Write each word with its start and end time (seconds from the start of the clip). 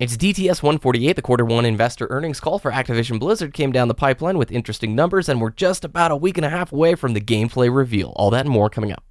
It's 0.00 0.16
DTS 0.16 0.60
148. 0.60 1.14
The 1.14 1.22
quarter 1.22 1.44
one 1.44 1.64
investor 1.64 2.08
earnings 2.10 2.40
call 2.40 2.58
for 2.58 2.72
Activision 2.72 3.20
Blizzard 3.20 3.54
came 3.54 3.70
down 3.70 3.86
the 3.86 3.94
pipeline 3.94 4.36
with 4.36 4.50
interesting 4.50 4.96
numbers, 4.96 5.28
and 5.28 5.40
we're 5.40 5.50
just 5.50 5.84
about 5.84 6.10
a 6.10 6.16
week 6.16 6.36
and 6.36 6.44
a 6.44 6.50
half 6.50 6.72
away 6.72 6.96
from 6.96 7.12
the 7.12 7.20
gameplay 7.20 7.72
reveal. 7.72 8.12
All 8.16 8.28
that 8.30 8.44
and 8.44 8.50
more 8.50 8.68
coming 8.68 8.90
up. 8.90 9.04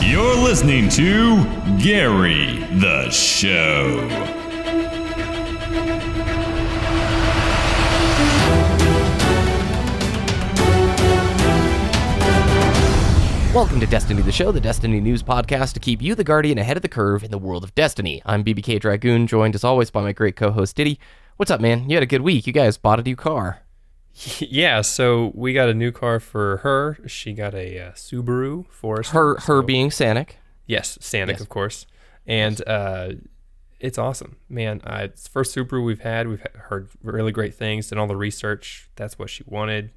You're 0.00 0.36
listening 0.36 0.88
to 0.90 1.44
Gary 1.82 2.58
the 2.78 3.10
Show. 3.10 4.33
Welcome 13.54 13.78
to 13.80 13.86
Destiny 13.86 14.20
the 14.20 14.32
Show, 14.32 14.50
the 14.50 14.60
Destiny 14.60 14.98
News 15.00 15.22
podcast 15.22 15.74
to 15.74 15.80
keep 15.80 16.02
you, 16.02 16.16
the 16.16 16.24
Guardian, 16.24 16.58
ahead 16.58 16.76
of 16.76 16.82
the 16.82 16.88
curve 16.88 17.22
in 17.22 17.30
the 17.30 17.38
world 17.38 17.62
of 17.62 17.72
Destiny. 17.76 18.20
I'm 18.26 18.42
BBK 18.42 18.80
Dragoon, 18.80 19.28
joined 19.28 19.54
as 19.54 19.62
always 19.62 19.90
by 19.92 20.02
my 20.02 20.12
great 20.12 20.34
co 20.34 20.50
host 20.50 20.74
Diddy. 20.74 20.98
What's 21.36 21.52
up, 21.52 21.60
man? 21.60 21.88
You 21.88 21.94
had 21.96 22.02
a 22.02 22.06
good 22.06 22.22
week. 22.22 22.46
You 22.48 22.52
guys 22.52 22.76
bought 22.76 22.98
a 22.98 23.02
new 23.02 23.16
car. 23.16 23.60
Yeah, 24.40 24.80
so 24.82 25.32
we 25.34 25.52
got 25.52 25.68
a 25.68 25.74
new 25.74 25.90
car 25.92 26.20
for 26.20 26.58
her. 26.58 26.98
She 27.06 27.32
got 27.32 27.52
a 27.54 27.78
uh, 27.80 27.92
Subaru 27.92 28.66
Forester. 28.68 29.12
Her, 29.12 29.34
her 29.34 29.40
so- 29.60 29.62
being 29.62 29.88
Sanic. 29.90 30.30
yes, 30.66 30.98
Sanic, 31.00 31.28
Yes. 31.30 31.40
of 31.40 31.48
course, 31.48 31.86
and 32.26 32.60
uh, 32.68 33.10
it's 33.80 33.98
awesome, 33.98 34.36
man. 34.48 34.80
Uh, 34.84 35.00
it's 35.04 35.24
the 35.24 35.30
first 35.30 35.54
Subaru 35.56 35.84
we've 35.84 36.00
had. 36.02 36.28
We've 36.28 36.44
heard 36.54 36.88
really 37.02 37.32
great 37.32 37.54
things. 37.54 37.88
Did 37.88 37.98
all 37.98 38.06
the 38.06 38.16
research. 38.16 38.88
That's 38.96 39.18
what 39.18 39.30
she 39.30 39.42
wanted. 39.46 39.90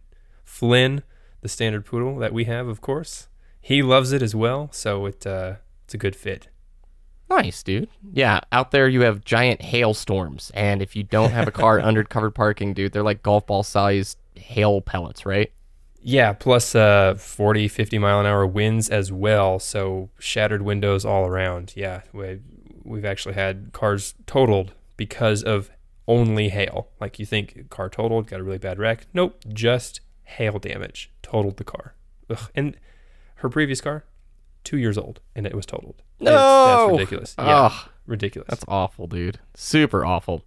Flynn, 0.43 1.03
the 1.41 1.49
standard 1.49 1.85
poodle 1.85 2.17
that 2.17 2.33
we 2.33 2.45
have, 2.45 2.67
of 2.67 2.81
course, 2.81 3.27
he 3.67 3.83
loves 3.83 4.13
it 4.13 4.21
as 4.21 4.33
well. 4.33 4.69
So 4.71 5.05
it 5.07 5.27
uh, 5.27 5.55
it's 5.83 5.93
a 5.93 5.97
good 5.97 6.15
fit. 6.15 6.47
Nice, 7.29 7.61
dude. 7.61 7.89
Yeah, 8.13 8.39
out 8.53 8.71
there 8.71 8.87
you 8.87 9.01
have 9.01 9.25
giant 9.25 9.61
hailstorms, 9.61 10.53
and 10.53 10.81
if 10.81 10.95
you 10.95 11.03
don't 11.03 11.31
have 11.31 11.49
a 11.49 11.51
car 11.51 11.77
under 11.81 12.05
covered 12.05 12.31
parking, 12.31 12.73
dude, 12.73 12.93
they're 12.93 13.03
like 13.03 13.23
golf 13.23 13.45
ball 13.45 13.63
sized 13.63 14.19
hail 14.35 14.79
pellets, 14.79 15.25
right? 15.25 15.51
Yeah, 16.01 16.31
plus 16.31 16.75
uh, 16.75 17.15
40, 17.15 17.67
50 17.67 17.97
mile 17.97 18.21
an 18.21 18.25
hour 18.25 18.47
winds 18.47 18.87
as 18.87 19.11
well. 19.11 19.59
So 19.59 20.11
shattered 20.17 20.61
windows 20.61 21.03
all 21.03 21.25
around. 21.25 21.73
Yeah, 21.75 22.03
we, 22.13 22.39
we've 22.85 23.03
actually 23.03 23.35
had 23.35 23.71
cars 23.73 24.13
totaled 24.25 24.71
because 24.95 25.43
of 25.43 25.69
only 26.07 26.47
hail. 26.47 26.87
Like 27.01 27.19
you 27.19 27.25
think 27.25 27.69
car 27.69 27.89
totaled, 27.89 28.27
got 28.27 28.39
a 28.39 28.43
really 28.43 28.59
bad 28.59 28.79
wreck. 28.79 29.07
Nope, 29.13 29.43
just 29.49 29.99
hail 30.23 30.57
damage 30.57 31.11
totaled 31.21 31.57
the 31.57 31.65
car. 31.65 31.95
Ugh. 32.29 32.49
And 32.55 32.77
her 33.37 33.49
previous 33.49 33.81
car, 33.81 34.03
two 34.63 34.77
years 34.77 34.97
old, 34.97 35.19
and 35.35 35.45
it 35.47 35.55
was 35.55 35.65
totaled. 35.65 36.01
It's- 36.19 36.31
No! 36.33 36.87
that's 36.87 36.91
ridiculous. 36.99 37.35
Yeah, 37.37 37.61
Ugh. 37.65 37.89
ridiculous. 38.05 38.47
That's 38.49 38.65
awful, 38.67 39.07
dude. 39.07 39.39
Super 39.55 40.05
awful. 40.05 40.43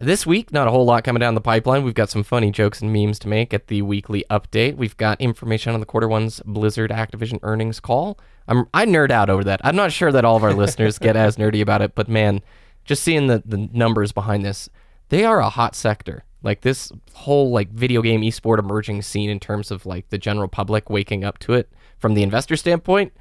This 0.00 0.26
week, 0.26 0.52
not 0.52 0.66
a 0.66 0.70
whole 0.70 0.86
lot 0.86 1.04
coming 1.04 1.20
down 1.20 1.34
the 1.34 1.40
pipeline. 1.42 1.84
We've 1.84 1.92
got 1.94 2.08
some 2.08 2.22
funny 2.22 2.50
jokes 2.50 2.80
and 2.80 2.92
memes 2.92 3.18
to 3.20 3.28
make 3.28 3.52
at 3.52 3.66
the 3.66 3.82
weekly 3.82 4.24
update. 4.30 4.76
We've 4.76 4.96
got 4.96 5.20
information 5.20 5.74
on 5.74 5.80
the 5.80 5.86
quarter 5.86 6.08
one's 6.08 6.40
Blizzard 6.46 6.90
Activision 6.90 7.38
earnings 7.42 7.78
call. 7.78 8.18
I'm 8.48 8.66
I 8.72 8.86
nerd 8.86 9.10
out 9.10 9.28
over 9.28 9.44
that. 9.44 9.60
I'm 9.62 9.76
not 9.76 9.92
sure 9.92 10.10
that 10.10 10.24
all 10.24 10.36
of 10.36 10.44
our 10.44 10.54
listeners 10.54 10.98
get 10.98 11.14
as 11.14 11.36
nerdy 11.36 11.60
about 11.60 11.82
it, 11.82 11.94
but 11.94 12.08
man, 12.08 12.40
just 12.84 13.02
seeing 13.02 13.26
the, 13.26 13.42
the 13.44 13.68
numbers 13.72 14.12
behind 14.12 14.44
this, 14.44 14.68
they 15.10 15.24
are 15.24 15.40
a 15.40 15.50
hot 15.50 15.74
sector. 15.76 16.24
Like 16.42 16.62
this 16.62 16.90
whole 17.12 17.50
like 17.50 17.70
video 17.70 18.00
game 18.02 18.22
esport 18.22 18.58
emerging 18.58 19.02
scene 19.02 19.28
in 19.30 19.38
terms 19.38 19.70
of 19.70 19.84
like 19.86 20.08
the 20.08 20.18
general 20.18 20.48
public 20.48 20.88
waking 20.90 21.22
up 21.22 21.38
to 21.40 21.52
it 21.52 21.70
from 22.02 22.14
the 22.14 22.22
investor 22.24 22.56
standpoint, 22.56 23.12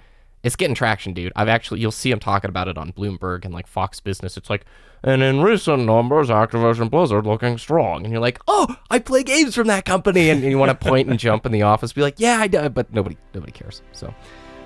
it's 0.43 0.55
getting 0.55 0.73
traction, 0.73 1.13
dude. 1.13 1.31
I've 1.35 1.47
actually 1.47 1.79
you'll 1.79 1.91
see 1.91 2.09
them 2.09 2.19
talking 2.19 2.49
about 2.49 2.67
it 2.67 2.77
on 2.77 2.91
Bloomberg 2.91 3.45
and 3.45 3.53
like 3.53 3.67
Fox 3.67 3.99
Business. 3.99 4.35
It's 4.37 4.49
like, 4.49 4.65
and 5.03 5.21
in 5.21 5.41
recent 5.41 5.85
numbers, 5.85 6.29
Activision 6.29 6.89
Blizzard 6.89 7.27
looking 7.27 7.59
strong, 7.59 8.03
and 8.03 8.11
you're 8.11 8.19
like, 8.19 8.41
oh, 8.47 8.75
I 8.89 8.97
play 8.97 9.21
games 9.21 9.53
from 9.53 9.67
that 9.67 9.85
company, 9.85 10.31
and, 10.31 10.43
you 10.43 10.57
want 10.57 10.69
to 10.77 10.87
point 10.87 11.07
and 11.07 11.19
jump 11.19 11.45
in 11.45 11.51
the 11.51 11.61
office, 11.61 11.93
be 11.93 12.01
like, 12.01 12.19
yeah, 12.19 12.39
I 12.39 12.47
do, 12.47 12.67
but 12.69 12.91
nobody 12.91 13.17
nobody 13.35 13.51
cares. 13.51 13.83
So, 13.91 14.13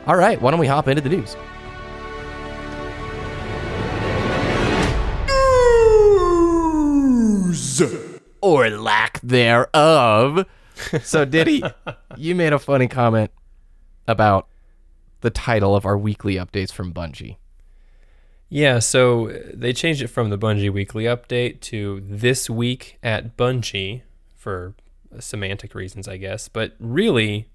all 0.08 0.16
right, 0.16 0.42
why 0.42 0.52
don't 0.52 0.59
we 0.59 0.68
hop 0.68 0.88
into 0.88 1.02
the 1.02 1.09
news? 1.09 1.36
news? 7.56 7.84
or 8.42 8.70
lack 8.70 9.20
thereof. 9.22 10.46
So, 11.02 11.25
Diddy, 11.25 11.64
you 12.18 12.36
made 12.36 12.54
a 12.54 12.59
funny 12.59 12.88
comment 12.88 13.31
about 14.08 14.48
the 15.22 15.30
title 15.30 15.76
of 15.76 15.86
our 15.86 15.98
weekly 15.98 16.36
updates 16.36 16.72
from 16.72 16.94
Bungie. 16.94 17.38
Yeah, 18.48 18.80
so 18.80 19.34
they 19.54 19.74
changed 19.74 20.02
it 20.02 20.08
from 20.08 20.30
the 20.30 20.38
Bungie 20.38 20.72
Weekly 20.72 21.06
Update 21.06 21.62
to 21.62 22.02
This 22.08 22.50
Week 22.50 23.00
at 23.02 23.36
Bungie 23.36 24.04
for 24.36 24.76
semantic 25.20 25.74
reasons, 25.74 26.08
I 26.08 26.18
guess. 26.18 26.48
But 26.48 26.76
really, 26.80 27.50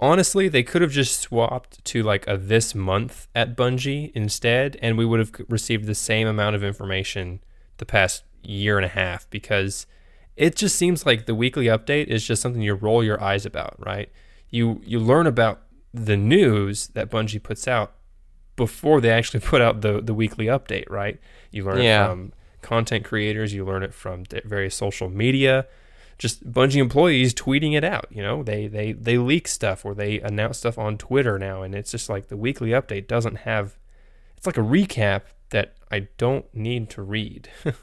honestly, 0.00 0.48
they 0.48 0.64
could 0.64 0.82
have 0.82 0.90
just 0.90 1.20
swapped 1.20 1.84
to 1.84 2.02
like 2.02 2.26
a 2.26 2.36
This 2.36 2.74
Month 2.74 3.28
at 3.36 3.56
Bungie 3.56 4.10
instead, 4.14 4.76
and 4.82 4.98
we 4.98 5.06
would 5.06 5.20
have 5.20 5.32
received 5.48 5.86
the 5.86 5.94
same 5.94 6.26
amount 6.26 6.56
of 6.56 6.64
information 6.64 7.40
the 7.76 7.86
past 7.86 8.24
year 8.42 8.76
and 8.76 8.84
a 8.84 8.88
half 8.88 9.30
because 9.30 9.86
it 10.36 10.56
just 10.56 10.74
seems 10.74 11.06
like 11.06 11.26
the 11.26 11.34
weekly 11.34 11.66
update 11.66 12.06
is 12.06 12.26
just 12.26 12.42
something 12.42 12.62
you 12.62 12.74
roll 12.74 13.04
your 13.04 13.22
eyes 13.22 13.46
about, 13.46 13.76
right? 13.78 14.10
You 14.50 14.80
you 14.84 14.98
learn 14.98 15.26
about 15.26 15.62
the 15.92 16.16
news 16.16 16.88
that 16.88 17.10
Bungie 17.10 17.42
puts 17.42 17.66
out 17.68 17.92
before 18.56 19.00
they 19.00 19.10
actually 19.10 19.40
put 19.52 19.60
out 19.60 19.80
the 19.80 20.00
the 20.00 20.14
weekly 20.14 20.46
update, 20.46 20.88
right? 20.90 21.18
You 21.50 21.64
learn 21.64 21.82
Yeah. 21.82 22.04
it 22.04 22.08
from 22.08 22.32
content 22.62 23.04
creators, 23.04 23.54
you 23.54 23.64
learn 23.64 23.82
it 23.82 23.94
from 23.94 24.24
various 24.44 24.74
social 24.74 25.08
media, 25.08 25.66
just 26.18 26.50
Bungie 26.52 26.76
employees 26.80 27.32
tweeting 27.32 27.74
it 27.74 27.84
out. 27.84 28.06
You 28.10 28.22
know, 28.22 28.42
they 28.42 28.66
they 28.66 28.92
they 28.92 29.18
leak 29.18 29.48
stuff 29.48 29.84
or 29.84 29.94
they 29.94 30.20
announce 30.20 30.58
stuff 30.58 30.78
on 30.78 30.98
Twitter 30.98 31.38
now, 31.38 31.62
and 31.62 31.74
it's 31.74 31.90
just 31.90 32.08
like 32.08 32.28
the 32.28 32.36
weekly 32.36 32.70
update 32.70 33.06
doesn't 33.06 33.36
have. 33.38 33.78
It's 34.36 34.46
like 34.46 34.58
a 34.58 34.62
recap 34.62 35.22
that 35.50 35.74
I 35.90 36.08
don't 36.18 36.52
need 36.54 36.90
to 36.90 37.02
read. 37.02 37.48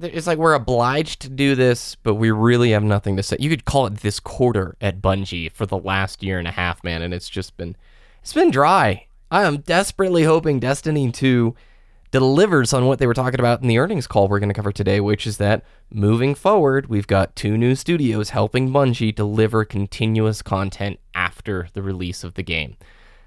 It's 0.00 0.26
like 0.26 0.38
we're 0.38 0.54
obliged 0.54 1.20
to 1.22 1.28
do 1.28 1.54
this, 1.54 1.94
but 1.94 2.14
we 2.14 2.30
really 2.30 2.70
have 2.70 2.82
nothing 2.82 3.16
to 3.16 3.22
say. 3.22 3.36
You 3.38 3.50
could 3.50 3.64
call 3.64 3.86
it 3.86 3.98
this 3.98 4.18
quarter 4.18 4.76
at 4.80 5.02
Bungie 5.02 5.52
for 5.52 5.66
the 5.66 5.78
last 5.78 6.22
year 6.22 6.38
and 6.38 6.48
a 6.48 6.52
half, 6.52 6.82
man, 6.82 7.02
and 7.02 7.12
it's 7.12 7.28
just 7.28 7.56
been 7.56 7.76
it's 8.22 8.32
been 8.32 8.50
dry. 8.50 9.06
I 9.30 9.44
am 9.44 9.58
desperately 9.58 10.24
hoping 10.24 10.58
Destiny 10.58 11.12
2 11.12 11.54
delivers 12.10 12.72
on 12.72 12.86
what 12.86 12.98
they 12.98 13.06
were 13.06 13.14
talking 13.14 13.38
about 13.38 13.62
in 13.62 13.68
the 13.68 13.78
earnings 13.78 14.06
call 14.06 14.26
we're 14.26 14.40
going 14.40 14.48
to 14.48 14.54
cover 14.54 14.72
today, 14.72 15.00
which 15.00 15.26
is 15.26 15.36
that 15.36 15.64
moving 15.90 16.34
forward, 16.34 16.88
we've 16.88 17.06
got 17.06 17.36
two 17.36 17.56
new 17.56 17.74
studios 17.74 18.30
helping 18.30 18.70
Bungie 18.70 19.14
deliver 19.14 19.64
continuous 19.64 20.42
content 20.42 20.98
after 21.14 21.68
the 21.72 21.82
release 21.82 22.24
of 22.24 22.34
the 22.34 22.42
game. 22.42 22.76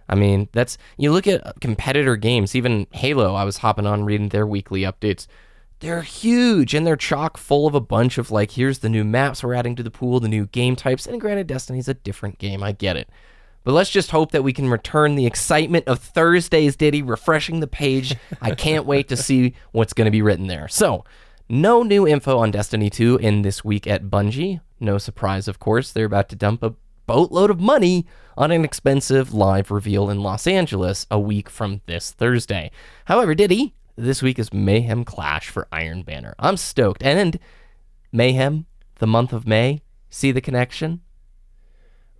I 0.09 0.15
mean, 0.15 0.49
that's 0.51 0.77
you 0.97 1.11
look 1.11 1.27
at 1.27 1.59
competitor 1.61 2.15
games, 2.15 2.55
even 2.55 2.87
Halo, 2.91 3.35
I 3.35 3.43
was 3.43 3.57
hopping 3.57 3.85
on 3.85 4.03
reading 4.03 4.29
their 4.29 4.47
weekly 4.47 4.81
updates. 4.81 5.27
They're 5.79 6.01
huge 6.01 6.73
and 6.73 6.87
they're 6.87 6.95
chock 6.95 7.37
full 7.37 7.67
of 7.67 7.75
a 7.75 7.81
bunch 7.81 8.17
of 8.17 8.31
like, 8.31 8.51
here's 8.51 8.79
the 8.79 8.89
new 8.89 9.03
maps 9.03 9.43
we're 9.43 9.53
adding 9.53 9.75
to 9.75 9.83
the 9.83 9.91
pool, 9.91 10.19
the 10.19 10.29
new 10.29 10.45
game 10.47 10.75
types. 10.75 11.05
And 11.05 11.19
granted, 11.19 11.47
Destiny's 11.47 11.89
a 11.89 11.93
different 11.93 12.37
game, 12.37 12.63
I 12.63 12.71
get 12.71 12.95
it. 12.95 13.09
But 13.63 13.73
let's 13.73 13.89
just 13.89 14.11
hope 14.11 14.31
that 14.31 14.43
we 14.43 14.53
can 14.53 14.69
return 14.69 15.15
the 15.15 15.25
excitement 15.25 15.87
of 15.87 15.99
Thursday's 15.99 16.75
Diddy, 16.75 17.01
refreshing 17.01 17.59
the 17.59 17.67
page. 17.67 18.15
I 18.41 18.55
can't 18.55 18.85
wait 18.85 19.07
to 19.09 19.17
see 19.17 19.55
what's 19.71 19.93
going 19.93 20.05
to 20.05 20.11
be 20.11 20.21
written 20.21 20.47
there. 20.47 20.67
So, 20.67 21.05
no 21.49 21.83
new 21.83 22.07
info 22.07 22.37
on 22.39 22.51
Destiny 22.51 22.89
2 22.89 23.17
in 23.17 23.41
this 23.41 23.63
week 23.63 23.87
at 23.87 24.05
Bungie. 24.05 24.61
No 24.79 24.97
surprise, 24.97 25.47
of 25.47 25.59
course. 25.59 25.91
They're 25.91 26.05
about 26.05 26.29
to 26.29 26.35
dump 26.35 26.63
a 26.63 26.73
boatload 27.05 27.49
of 27.49 27.59
money 27.59 28.05
on 28.37 28.51
an 28.51 28.63
expensive 28.63 29.33
live 29.33 29.71
reveal 29.71 30.09
in 30.09 30.21
Los 30.21 30.47
Angeles 30.47 31.05
a 31.11 31.19
week 31.19 31.49
from 31.49 31.81
this 31.85 32.11
Thursday. 32.11 32.71
However, 33.05 33.35
Diddy, 33.35 33.75
this 33.95 34.21
week 34.21 34.39
is 34.39 34.53
Mayhem 34.53 35.05
Clash 35.05 35.49
for 35.49 35.67
Iron 35.71 36.03
Banner. 36.03 36.33
I'm 36.39 36.57
stoked. 36.57 37.03
And 37.03 37.39
Mayhem, 38.11 38.65
the 38.99 39.07
month 39.07 39.33
of 39.33 39.47
May, 39.47 39.81
see 40.09 40.31
the 40.31 40.41
connection? 40.41 41.01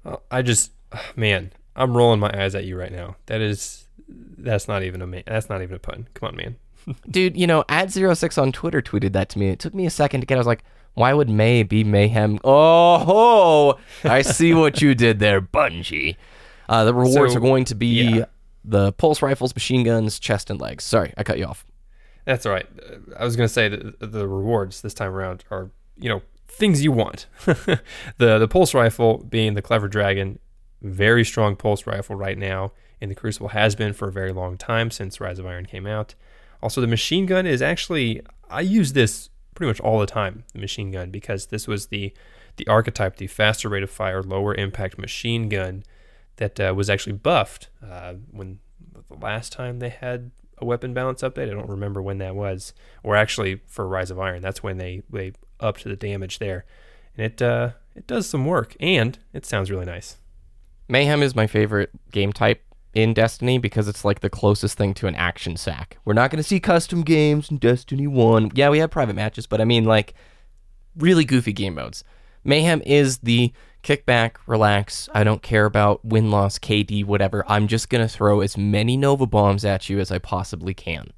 Uh, 0.05 0.17
I 0.29 0.41
just, 0.41 0.71
man, 1.15 1.51
I'm 1.75 1.95
rolling 1.97 2.19
my 2.19 2.31
eyes 2.33 2.55
at 2.55 2.65
you 2.65 2.77
right 2.77 2.91
now. 2.91 3.15
That 3.25 3.41
is, 3.41 3.87
that's 4.07 4.67
not 4.67 4.83
even 4.83 5.01
a 5.01 5.23
that's 5.23 5.49
not 5.49 5.61
even 5.61 5.75
a 5.75 5.79
pun. 5.79 6.07
Come 6.13 6.29
on, 6.29 6.35
man. 6.35 6.55
Dude, 7.09 7.37
you 7.37 7.47
know, 7.47 7.63
at 7.69 7.91
06 7.91 8.37
on 8.37 8.51
Twitter 8.51 8.81
tweeted 8.81 9.13
that 9.13 9.29
to 9.29 9.39
me. 9.39 9.49
It 9.49 9.59
took 9.59 9.73
me 9.73 9.85
a 9.85 9.89
second 9.89 10.21
to 10.21 10.27
get. 10.27 10.35
I 10.35 10.39
was 10.39 10.47
like, 10.47 10.63
why 10.93 11.13
would 11.13 11.29
May 11.29 11.63
be 11.63 11.83
mayhem? 11.83 12.39
Oh, 12.43 13.03
oh 13.07 13.79
I 14.03 14.21
see 14.21 14.53
what 14.53 14.81
you 14.81 14.95
did 14.95 15.19
there, 15.19 15.41
Bungie. 15.41 16.15
Uh, 16.69 16.85
the 16.85 16.93
rewards 16.93 17.33
So, 17.33 17.37
are 17.37 17.41
going 17.41 17.65
to 17.65 17.75
be 17.75 18.03
yeah. 18.03 18.25
the 18.63 18.93
pulse 18.93 19.21
rifles, 19.21 19.55
machine 19.55 19.83
guns, 19.83 20.19
chest, 20.19 20.49
and 20.49 20.59
legs. 20.59 20.83
Sorry, 20.83 21.13
I 21.17 21.23
cut 21.23 21.37
you 21.37 21.45
off. 21.45 21.65
That's 22.25 22.45
all 22.45 22.53
right. 22.53 22.67
Uh, 22.79 23.15
I 23.19 23.25
was 23.25 23.35
gonna 23.35 23.49
say 23.49 23.69
that 23.69 24.11
the 24.11 24.27
rewards 24.27 24.81
this 24.81 24.93
time 24.93 25.13
around 25.13 25.43
are, 25.51 25.71
you 25.97 26.09
know, 26.09 26.21
things 26.47 26.83
you 26.83 26.91
want. 26.91 27.27
the 27.45 27.81
the 28.17 28.47
pulse 28.47 28.73
rifle 28.73 29.17
being 29.17 29.55
the 29.55 29.61
clever 29.61 29.87
dragon 29.87 30.39
very 30.83 31.23
strong 31.23 31.55
pulse 31.55 31.87
rifle 31.87 32.15
right 32.15 32.37
now, 32.37 32.73
and 33.01 33.09
the 33.09 33.15
Crucible 33.15 33.49
has 33.49 33.75
been 33.75 33.93
for 33.93 34.09
a 34.09 34.11
very 34.11 34.33
long 34.33 34.57
time 34.57 34.91
since 34.91 35.19
Rise 35.19 35.39
of 35.39 35.45
Iron 35.45 35.65
came 35.65 35.87
out. 35.87 36.13
Also, 36.61 36.81
the 36.81 36.87
machine 36.87 37.25
gun 37.25 37.45
is 37.45 37.61
actually 37.61 38.21
I 38.49 38.61
use 38.61 38.93
this 38.93 39.29
pretty 39.55 39.69
much 39.69 39.79
all 39.79 39.99
the 39.99 40.05
time, 40.05 40.43
the 40.53 40.59
machine 40.59 40.91
gun, 40.91 41.11
because 41.11 41.47
this 41.47 41.67
was 41.67 41.87
the 41.87 42.13
the 42.57 42.67
archetype, 42.67 43.15
the 43.15 43.27
faster 43.27 43.67
rate 43.67 43.81
of 43.81 43.89
fire, 43.89 44.21
lower 44.21 44.53
impact 44.53 44.99
machine 44.99 45.49
gun 45.49 45.83
that 46.35 46.59
uh, 46.59 46.73
was 46.75 46.89
actually 46.89 47.13
buffed 47.13 47.69
uh, 47.87 48.13
when 48.31 48.59
the 49.09 49.15
last 49.15 49.51
time 49.51 49.79
they 49.79 49.89
had 49.89 50.31
a 50.59 50.65
weapon 50.65 50.93
balance 50.93 51.21
update. 51.21 51.49
I 51.49 51.53
don't 51.53 51.69
remember 51.69 52.01
when 52.01 52.19
that 52.19 52.35
was, 52.35 52.73
or 53.03 53.15
actually 53.15 53.61
for 53.67 53.87
Rise 53.87 54.11
of 54.11 54.19
Iron. 54.19 54.41
That's 54.41 54.63
when 54.63 54.77
they 54.77 55.01
they 55.09 55.33
upped 55.59 55.83
the 55.83 55.95
damage 55.95 56.39
there, 56.39 56.65
and 57.17 57.25
it 57.25 57.41
uh, 57.41 57.71
it 57.95 58.07
does 58.07 58.27
some 58.27 58.45
work, 58.45 58.75
and 58.79 59.17
it 59.33 59.45
sounds 59.45 59.71
really 59.71 59.85
nice. 59.85 60.17
Mayhem 60.87 61.23
is 61.23 61.35
my 61.35 61.47
favorite 61.47 61.91
game 62.11 62.33
type 62.33 62.61
in 62.93 63.13
Destiny 63.13 63.57
because 63.57 63.87
it's 63.87 64.05
like 64.05 64.19
the 64.19 64.29
closest 64.29 64.77
thing 64.77 64.93
to 64.95 65.07
an 65.07 65.15
action 65.15 65.57
sack. 65.57 65.97
We're 66.05 66.13
not 66.13 66.31
going 66.31 66.37
to 66.37 66.47
see 66.47 66.59
custom 66.59 67.01
games 67.01 67.49
in 67.49 67.57
Destiny 67.57 68.07
1. 68.07 68.51
Yeah, 68.53 68.69
we 68.69 68.79
have 68.79 68.91
private 68.91 69.15
matches, 69.15 69.47
but 69.47 69.61
I 69.61 69.65
mean 69.65 69.85
like 69.85 70.13
really 70.95 71.25
goofy 71.25 71.53
game 71.53 71.75
modes. 71.75 72.03
Mayhem 72.43 72.81
is 72.85 73.19
the 73.19 73.53
kickback, 73.83 74.35
relax. 74.47 75.09
I 75.13 75.23
don't 75.23 75.41
care 75.41 75.65
about 75.65 76.03
win 76.03 76.29
loss, 76.29 76.59
KD, 76.59 77.05
whatever. 77.05 77.43
I'm 77.47 77.67
just 77.67 77.89
going 77.89 78.05
to 78.05 78.13
throw 78.13 78.41
as 78.41 78.57
many 78.57 78.97
Nova 78.97 79.25
bombs 79.25 79.65
at 79.65 79.89
you 79.89 79.99
as 79.99 80.11
I 80.11 80.19
possibly 80.19 80.73
can. 80.73 81.13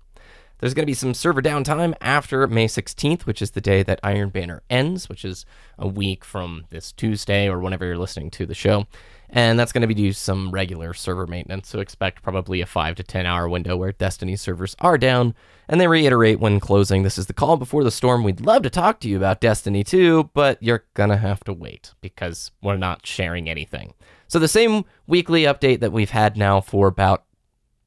There's 0.59 0.73
going 0.73 0.83
to 0.83 0.87
be 0.87 0.93
some 0.93 1.13
server 1.13 1.41
downtime 1.41 1.95
after 1.99 2.47
May 2.47 2.67
16th, 2.67 3.23
which 3.23 3.41
is 3.41 3.51
the 3.51 3.61
day 3.61 3.83
that 3.83 3.99
Iron 4.01 4.29
Banner 4.29 4.63
ends, 4.69 5.09
which 5.09 5.25
is 5.25 5.45
a 5.77 5.87
week 5.87 6.23
from 6.23 6.65
this 6.69 6.91
Tuesday 6.91 7.49
or 7.49 7.59
whenever 7.59 7.85
you're 7.85 7.97
listening 7.97 8.31
to 8.31 8.45
the 8.45 8.55
show. 8.55 8.87
And 9.29 9.59
that's 9.59 9.71
going 9.71 9.81
to 9.81 9.87
be 9.87 9.93
due 9.93 10.11
to 10.11 10.17
some 10.17 10.51
regular 10.51 10.93
server 10.93 11.27
maintenance. 11.27 11.67
So 11.67 11.79
expect 11.79 12.23
probably 12.23 12.61
a 12.61 12.65
5 12.65 12.95
to 12.95 13.03
10 13.03 13.25
hour 13.25 13.49
window 13.49 13.75
where 13.75 13.91
Destiny 13.91 14.35
servers 14.35 14.75
are 14.79 14.97
down. 14.97 15.35
And 15.67 15.81
they 15.81 15.87
reiterate 15.87 16.39
when 16.39 16.59
closing 16.59 17.03
this 17.03 17.17
is 17.17 17.25
the 17.25 17.33
call 17.33 17.57
before 17.57 17.83
the 17.83 17.91
storm. 17.91 18.23
We'd 18.23 18.41
love 18.41 18.61
to 18.63 18.69
talk 18.69 18.99
to 19.01 19.09
you 19.09 19.17
about 19.17 19.41
Destiny 19.41 19.83
2, 19.83 20.31
but 20.33 20.61
you're 20.61 20.85
going 20.93 21.09
to 21.09 21.17
have 21.17 21.43
to 21.45 21.53
wait 21.53 21.93
because 22.01 22.51
we're 22.61 22.77
not 22.77 23.05
sharing 23.05 23.49
anything. 23.49 23.93
So 24.27 24.39
the 24.39 24.47
same 24.47 24.85
weekly 25.07 25.43
update 25.43 25.79
that 25.79 25.91
we've 25.91 26.11
had 26.11 26.37
now 26.37 26.61
for 26.61 26.87
about 26.87 27.25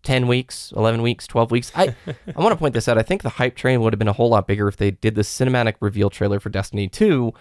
10 0.02 0.26
weeks, 0.26 0.72
11 0.76 1.02
weeks, 1.02 1.26
12 1.26 1.50
weeks. 1.50 1.72
I, 1.74 1.94
I 2.06 2.40
want 2.40 2.52
to 2.52 2.56
point 2.56 2.74
this 2.74 2.88
out. 2.88 2.98
I 2.98 3.02
think 3.02 3.22
the 3.22 3.28
hype 3.28 3.56
train 3.56 3.80
would 3.80 3.92
have 3.92 3.98
been 3.98 4.08
a 4.08 4.12
whole 4.12 4.30
lot 4.30 4.46
bigger 4.46 4.68
if 4.68 4.76
they 4.76 4.90
did 4.90 5.14
the 5.14 5.22
cinematic 5.22 5.74
reveal 5.80 6.10
trailer 6.10 6.40
for 6.40 6.50
Destiny 6.50 6.88
2 6.88 7.32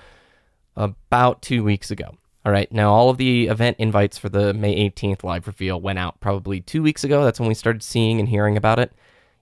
about 0.75 1.41
two 1.41 1.63
weeks 1.63 1.91
ago. 1.91 2.15
All 2.47 2.53
right, 2.53 2.71
now 2.71 2.93
all 2.93 3.09
of 3.09 3.17
the 3.17 3.47
event 3.47 3.75
invites 3.77 4.17
for 4.17 4.29
the 4.29 4.53
May 4.53 4.89
18th 4.89 5.21
live 5.21 5.47
reveal 5.47 5.81
went 5.81 5.99
out 5.99 6.21
probably 6.21 6.61
two 6.61 6.81
weeks 6.81 7.03
ago. 7.03 7.25
That's 7.25 7.41
when 7.41 7.49
we 7.49 7.53
started 7.53 7.83
seeing 7.83 8.21
and 8.21 8.29
hearing 8.29 8.55
about 8.55 8.79
it. 8.79 8.93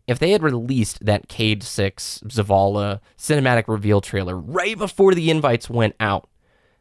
If 0.08 0.18
they 0.18 0.32
had 0.32 0.42
released 0.42 1.06
that 1.06 1.28
Cayde 1.28 1.62
6 1.62 2.24
Zavala 2.26 3.02
cinematic 3.16 3.66
reveal 3.68 4.02
trailer 4.02 4.36
right 4.36 4.76
before 4.76 5.14
the 5.14 5.30
invites 5.30 5.70
went 5.70 5.94
out, 6.00 6.28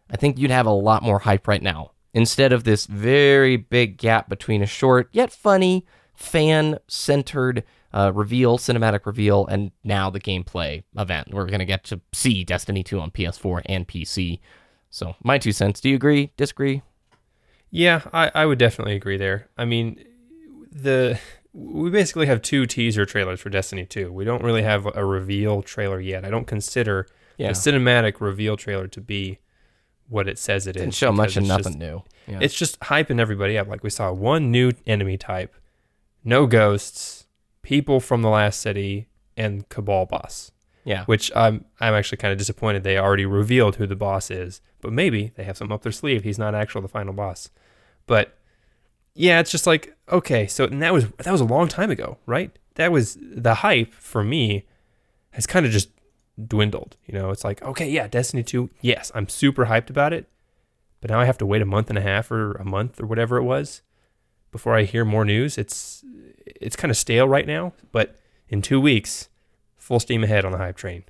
I 0.08 0.16
think 0.16 0.38
you'd 0.38 0.50
have 0.50 0.64
a 0.64 0.70
lot 0.70 1.02
more 1.02 1.18
hype 1.18 1.46
right 1.46 1.62
now. 1.62 1.90
Instead 2.14 2.54
of 2.54 2.64
this 2.64 2.86
very 2.86 3.58
big 3.58 3.98
gap 3.98 4.30
between 4.30 4.62
a 4.62 4.66
short 4.66 5.10
yet 5.12 5.30
funny 5.30 5.84
fan 6.14 6.78
centered 6.88 7.64
uh, 7.92 8.12
reveal, 8.14 8.56
cinematic 8.56 9.04
reveal, 9.04 9.46
and 9.46 9.72
now 9.84 10.08
the 10.08 10.20
gameplay 10.20 10.84
event. 10.96 11.34
We're 11.34 11.44
going 11.44 11.58
to 11.58 11.66
get 11.66 11.84
to 11.84 12.00
see 12.14 12.44
Destiny 12.44 12.82
2 12.82 12.98
on 12.98 13.10
PS4 13.10 13.60
and 13.66 13.86
PC. 13.86 14.40
So, 14.94 15.16
my 15.24 15.38
two 15.38 15.50
cents. 15.50 15.80
Do 15.80 15.88
you 15.88 15.96
agree? 15.96 16.30
Disagree? 16.36 16.82
Yeah, 17.68 18.02
I, 18.12 18.30
I 18.32 18.46
would 18.46 18.58
definitely 18.60 18.94
agree 18.94 19.16
there. 19.16 19.48
I 19.58 19.64
mean, 19.64 19.98
the 20.70 21.18
we 21.52 21.90
basically 21.90 22.26
have 22.26 22.42
two 22.42 22.64
teaser 22.64 23.04
trailers 23.04 23.40
for 23.40 23.50
Destiny 23.50 23.86
2. 23.86 24.12
We 24.12 24.24
don't 24.24 24.44
really 24.44 24.62
have 24.62 24.86
a 24.94 25.04
reveal 25.04 25.62
trailer 25.62 25.98
yet. 26.00 26.24
I 26.24 26.30
don't 26.30 26.46
consider 26.46 27.08
Yeah. 27.38 27.48
the 27.48 27.54
cinematic 27.54 28.20
reveal 28.20 28.56
trailer 28.56 28.86
to 28.86 29.00
be 29.00 29.40
what 30.08 30.28
it 30.28 30.38
says 30.38 30.68
it 30.68 30.74
Didn't 30.74 30.90
is, 30.90 30.94
show 30.96 31.10
much 31.10 31.36
and 31.36 31.48
nothing 31.48 31.64
just- 31.72 31.78
new. 31.78 32.02
Yeah. 32.28 32.38
It's 32.40 32.54
just 32.54 32.78
hyping 32.78 33.18
everybody 33.18 33.58
up. 33.58 33.66
Like 33.66 33.82
we 33.82 33.90
saw 33.90 34.12
one 34.12 34.52
new 34.52 34.70
enemy 34.86 35.18
type, 35.18 35.56
no 36.22 36.46
ghosts, 36.46 37.26
people 37.62 37.98
from 37.98 38.22
the 38.22 38.30
last 38.30 38.60
city, 38.60 39.08
and 39.36 39.68
Cabal 39.68 40.06
boss. 40.06 40.52
yeah. 40.84 41.04
Which 41.06 41.32
I'm 41.34 41.64
I'm 41.80 41.94
actually 41.94 42.18
kind 42.18 42.30
of 42.30 42.38
disappointed 42.38 42.84
they 42.84 42.96
already 42.96 43.26
revealed 43.26 43.74
who 43.76 43.88
the 43.88 43.96
boss 43.96 44.30
is. 44.30 44.60
But 44.84 44.92
maybe 44.92 45.32
they 45.34 45.44
have 45.44 45.56
something 45.56 45.74
up 45.74 45.82
their 45.82 45.92
sleeve. 45.92 46.24
He's 46.24 46.38
not 46.38 46.54
actual 46.54 46.82
the 46.82 46.88
final 46.88 47.14
boss. 47.14 47.48
But 48.06 48.36
yeah, 49.14 49.40
it's 49.40 49.50
just 49.50 49.66
like 49.66 49.96
okay, 50.12 50.46
so 50.46 50.64
and 50.64 50.82
that 50.82 50.92
was 50.92 51.08
that 51.08 51.32
was 51.32 51.40
a 51.40 51.46
long 51.46 51.68
time 51.68 51.90
ago, 51.90 52.18
right? 52.26 52.56
That 52.74 52.92
was 52.92 53.16
the 53.18 53.54
hype 53.54 53.94
for 53.94 54.22
me 54.22 54.66
has 55.30 55.46
kind 55.46 55.64
of 55.64 55.72
just 55.72 55.88
dwindled. 56.46 56.98
You 57.06 57.14
know, 57.14 57.30
it's 57.30 57.44
like 57.44 57.62
okay, 57.62 57.88
yeah, 57.88 58.08
Destiny 58.08 58.42
2, 58.42 58.68
yes, 58.82 59.10
I'm 59.14 59.26
super 59.26 59.64
hyped 59.64 59.88
about 59.88 60.12
it. 60.12 60.28
But 61.00 61.10
now 61.10 61.18
I 61.18 61.24
have 61.24 61.38
to 61.38 61.46
wait 61.46 61.62
a 61.62 61.66
month 61.66 61.88
and 61.88 61.98
a 61.98 62.02
half 62.02 62.30
or 62.30 62.52
a 62.52 62.64
month 62.64 63.00
or 63.00 63.06
whatever 63.06 63.38
it 63.38 63.44
was 63.44 63.80
before 64.52 64.76
I 64.76 64.82
hear 64.82 65.06
more 65.06 65.24
news. 65.24 65.56
It's 65.56 66.04
it's 66.44 66.76
kind 66.76 66.90
of 66.90 66.98
stale 66.98 67.26
right 67.26 67.46
now, 67.46 67.72
but 67.90 68.16
in 68.50 68.60
2 68.60 68.78
weeks, 68.78 69.30
full 69.78 69.98
steam 69.98 70.24
ahead 70.24 70.44
on 70.44 70.52
the 70.52 70.58
hype 70.58 70.76
train. 70.76 71.04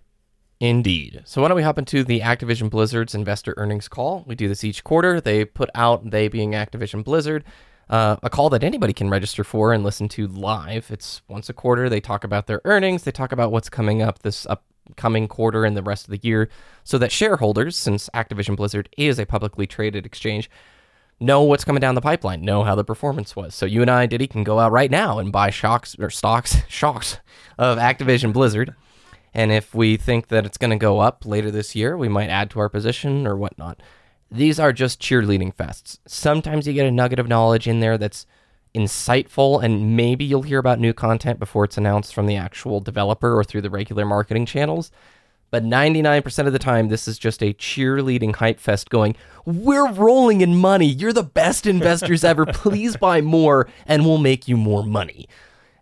Indeed. 0.65 1.21
So 1.27 1.43
why 1.43 1.49
don't 1.49 1.57
we 1.57 1.63
hop 1.63 1.77
into 1.79 2.03
the 2.03 2.21
Activision 2.21 2.71
Blizzard's 2.71 3.15
investor 3.15 3.53
earnings 3.59 3.87
call? 3.87 4.25
We 4.27 4.35
do 4.35 4.49
this 4.49 4.65
each 4.65 4.83
quarter. 4.83 5.21
They 5.21 5.45
put 5.45 5.69
out, 5.75 6.09
they 6.11 6.27
being 6.29 6.53
Activision 6.53 7.05
Blizzard, 7.05 7.45
uh, 7.91 8.17
a 8.23 8.31
call 8.31 8.49
that 8.49 8.65
anybody 8.65 8.95
can 8.95 9.11
register 9.11 9.45
for 9.45 9.75
and 9.75 9.85
listen 9.85 10.09
to 10.09 10.27
live. 10.27 10.91
It's 10.91 11.21
once 11.29 11.51
a 11.51 11.53
quarter. 11.53 11.91
They 11.91 12.01
talk 12.01 12.25
about 12.25 12.47
their 12.47 12.63
earnings. 12.65 13.03
They 13.03 13.11
talk 13.13 13.31
about 13.31 13.53
what's 13.53 13.69
coming 13.69 14.01
up 14.01 14.21
this 14.21 14.47
upcoming 14.47 15.29
quarter 15.29 15.67
and 15.67 15.77
the 15.77 15.83
rest 15.83 16.07
of 16.07 16.13
the 16.13 16.27
year, 16.27 16.49
so 16.83 16.97
that 16.97 17.13
shareholders, 17.13 17.77
since 17.77 18.09
Activision 18.15 18.57
Blizzard 18.57 18.89
is 18.97 19.19
a 19.19 19.27
publicly 19.27 19.67
traded 19.67 20.07
exchange, 20.07 20.49
know 21.21 21.43
what's 21.43 21.65
coming 21.65 21.81
down 21.83 21.95
the 21.95 22.01
pipeline, 22.01 22.41
know 22.41 22.65
how 22.65 22.75
the 22.75 22.85
performance 22.85 23.37
was. 23.37 23.55
So 23.55 23.67
you 23.67 23.83
and 23.83 23.91
I, 23.91 24.07
Diddy, 24.07 24.27
can 24.27 24.45
go 24.45 24.59
out 24.59 24.73
right 24.73 24.91
now 24.91 25.19
and 25.19 25.31
buy 25.31 25.51
shocks 25.51 25.95
or 25.99 26.09
stocks, 26.09 26.57
shocks 26.69 27.19
of 27.59 27.77
Activision 27.77 28.33
Blizzard. 28.33 28.75
And 29.35 29.51
if 29.51 29.75
we 29.75 29.97
think 29.97 30.29
that 30.29 30.47
it's 30.47 30.59
going 30.59 30.71
to 30.71 30.77
go 30.77 31.01
up 31.01 31.27
later 31.27 31.51
this 31.51 31.75
year, 31.75 31.97
we 31.97 32.09
might 32.09 32.29
add 32.29 32.51
to 32.51 32.61
our 32.61 32.69
position 32.69 33.27
or 33.27 33.37
whatnot. 33.37 33.81
These 34.31 34.61
are 34.61 34.73
just 34.73 35.03
cheerleading 35.03 35.55
fests. 35.55 35.99
Sometimes 36.07 36.67
you 36.67 36.73
get 36.73 36.87
a 36.87 36.91
nugget 36.91 37.19
of 37.19 37.29
knowledge 37.29 37.67
in 37.67 37.81
there 37.81 37.99
that's 37.99 38.27
insightful, 38.75 39.63
and 39.63 39.97
maybe 39.97 40.25
you'll 40.25 40.43
hear 40.43 40.59
about 40.59 40.81
new 40.81 40.93
content 40.93 41.39
before 41.39 41.65
it's 41.65 41.79
announced 41.79 42.15
from 42.15 42.27
the 42.27 42.37
actual 42.37 42.81
developer 42.81 43.37
or 43.37 43.45
through 43.45 43.63
the 43.63 43.71
regular 43.71 44.05
marketing 44.05 44.47
channels. 44.47 44.91
But 45.51 45.63
99% 45.63 46.49
of 46.49 46.53
the 46.53 46.59
time, 46.59 46.89
this 46.89 47.07
is 47.07 47.17
just 47.17 47.43
a 47.43 47.55
cheerleading 47.55 48.35
hype 48.37 48.59
fest 48.59 48.91
going, 48.91 49.15
We're 49.45 49.89
rolling 49.89 50.41
in 50.41 50.57
money. 50.57 50.87
You're 50.87 51.13
the 51.13 51.23
best 51.23 51.67
investors 51.67 52.25
ever. 52.25 52.45
Please 52.53 52.97
buy 52.97 53.21
more, 53.21 53.69
and 53.87 54.05
we'll 54.05 54.19
make 54.19 54.49
you 54.49 54.57
more 54.57 54.85
money. 54.85 55.29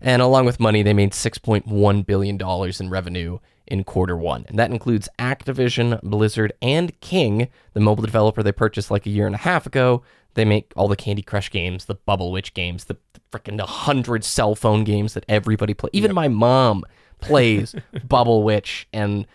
And 0.03 0.21
along 0.21 0.47
with 0.47 0.59
money, 0.61 0.83
they 0.83 0.93
made 0.93 1.13
$6.1 1.13 2.07
billion 2.07 2.41
in 2.81 2.91
revenue 2.91 3.39
in 3.69 3.85
quarter 3.85 4.17
one. 4.17 4.45
And 4.49 4.59
that 4.59 4.71
includes 4.71 5.09
Activision, 5.19 6.01
Blizzard, 6.03 6.53
and 6.61 6.99
King, 7.01 7.49
the 7.73 7.81
mobile 7.81 8.03
developer 8.03 8.43
they 8.43 8.53
purchased 8.53 8.91
like 8.91 9.07
a 9.07 9.11
year 9.11 9.27
and 9.27 9.35
a 9.35 9.39
half 9.39 9.65
ago. 9.65 10.03
They 10.35 10.45
make 10.45 10.73
all 10.77 10.89
the 10.89 10.97
Candy 10.97 11.23
Crush 11.23 11.51
games, 11.51 11.85
the 11.85 11.95
Bubble 11.95 12.33
Witch 12.33 12.53
games, 12.53 12.85
the, 12.85 12.97
the 13.13 13.21
freaking 13.31 13.59
100 13.59 14.25
cell 14.25 14.55
phone 14.57 14.83
games 14.83 15.15
that 15.15 15.25
everybody 15.29 15.73
plays. 15.73 15.91
Even 15.93 16.13
my 16.13 16.27
mom 16.27 16.85
plays 17.21 17.75
Bubble 18.09 18.43
Witch 18.43 18.89
and 18.93 19.27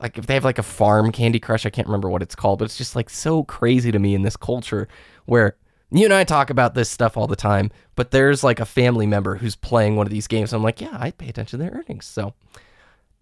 like 0.00 0.18
if 0.18 0.26
they 0.26 0.34
have 0.34 0.44
like 0.44 0.58
a 0.58 0.62
farm 0.62 1.12
Candy 1.12 1.40
Crush, 1.40 1.64
I 1.66 1.70
can't 1.70 1.88
remember 1.88 2.08
what 2.08 2.22
it's 2.22 2.34
called, 2.34 2.58
but 2.58 2.66
it's 2.66 2.76
just 2.76 2.96
like 2.96 3.10
so 3.10 3.44
crazy 3.44 3.90
to 3.92 3.98
me 3.98 4.14
in 4.14 4.22
this 4.22 4.36
culture 4.36 4.88
where 5.24 5.56
you 5.90 6.04
and 6.04 6.14
I 6.14 6.24
talk 6.24 6.50
about 6.50 6.74
this 6.74 6.90
stuff 6.90 7.16
all 7.16 7.26
the 7.26 7.36
time, 7.36 7.70
but 7.94 8.10
there's 8.10 8.42
like 8.42 8.60
a 8.60 8.64
family 8.64 9.06
member 9.06 9.36
who's 9.36 9.56
playing 9.56 9.96
one 9.96 10.06
of 10.06 10.12
these 10.12 10.26
games. 10.26 10.52
I'm 10.52 10.62
like, 10.62 10.80
yeah, 10.80 10.96
I 10.98 11.12
pay 11.12 11.28
attention 11.28 11.58
to 11.58 11.64
their 11.64 11.78
earnings. 11.78 12.06
So, 12.06 12.34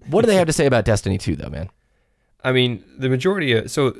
what 0.08 0.22
do 0.22 0.26
they 0.26 0.36
have 0.36 0.46
to 0.46 0.52
say 0.52 0.66
about 0.66 0.84
Destiny 0.84 1.18
2, 1.18 1.36
though, 1.36 1.50
man? 1.50 1.70
I 2.42 2.52
mean, 2.52 2.84
the 2.98 3.08
majority 3.08 3.52
of 3.52 3.70
so 3.70 3.90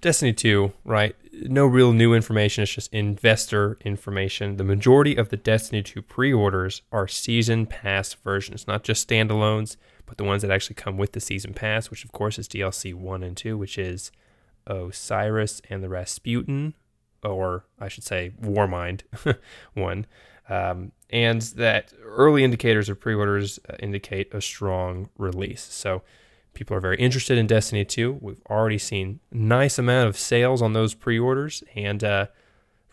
Destiny 0.00 0.32
2, 0.32 0.72
right? 0.84 1.16
No 1.32 1.66
real 1.66 1.92
new 1.92 2.12
information. 2.14 2.62
It's 2.62 2.74
just 2.74 2.92
investor 2.92 3.78
information. 3.84 4.58
The 4.58 4.64
majority 4.64 5.16
of 5.16 5.30
the 5.30 5.36
Destiny 5.36 5.82
2 5.82 6.02
pre-orders 6.02 6.82
are 6.92 7.08
season 7.08 7.66
pass 7.66 8.12
versions, 8.14 8.66
not 8.66 8.84
just 8.84 9.08
standalones, 9.08 9.76
but 10.06 10.18
the 10.18 10.24
ones 10.24 10.42
that 10.42 10.50
actually 10.50 10.74
come 10.74 10.98
with 10.98 11.12
the 11.12 11.20
season 11.20 11.54
pass, 11.54 11.90
which 11.90 12.04
of 12.04 12.12
course 12.12 12.38
is 12.38 12.48
DLC 12.48 12.92
1 12.94 13.22
and 13.22 13.36
2, 13.36 13.56
which 13.56 13.78
is 13.78 14.12
Osiris 14.66 15.62
and 15.70 15.82
the 15.82 15.88
Rasputin, 15.88 16.74
or 17.24 17.64
I 17.78 17.88
should 17.88 18.04
say 18.04 18.32
Warmind 18.40 19.02
1. 19.74 20.06
Um, 20.48 20.92
and 21.10 21.40
that 21.40 21.92
early 22.02 22.44
indicators 22.44 22.88
of 22.88 23.00
pre-orders 23.00 23.58
uh, 23.68 23.76
indicate 23.78 24.34
a 24.34 24.42
strong 24.42 25.08
release. 25.16 25.62
So 25.62 26.02
people 26.52 26.76
are 26.76 26.80
very 26.80 26.98
interested 26.98 27.38
in 27.38 27.46
Destiny 27.46 27.84
2. 27.84 28.18
We've 28.20 28.42
already 28.50 28.78
seen 28.78 29.20
nice 29.32 29.78
amount 29.78 30.08
of 30.08 30.18
sales 30.18 30.60
on 30.60 30.74
those 30.74 30.92
pre-orders, 30.92 31.64
and 31.74 32.04
uh, 32.04 32.26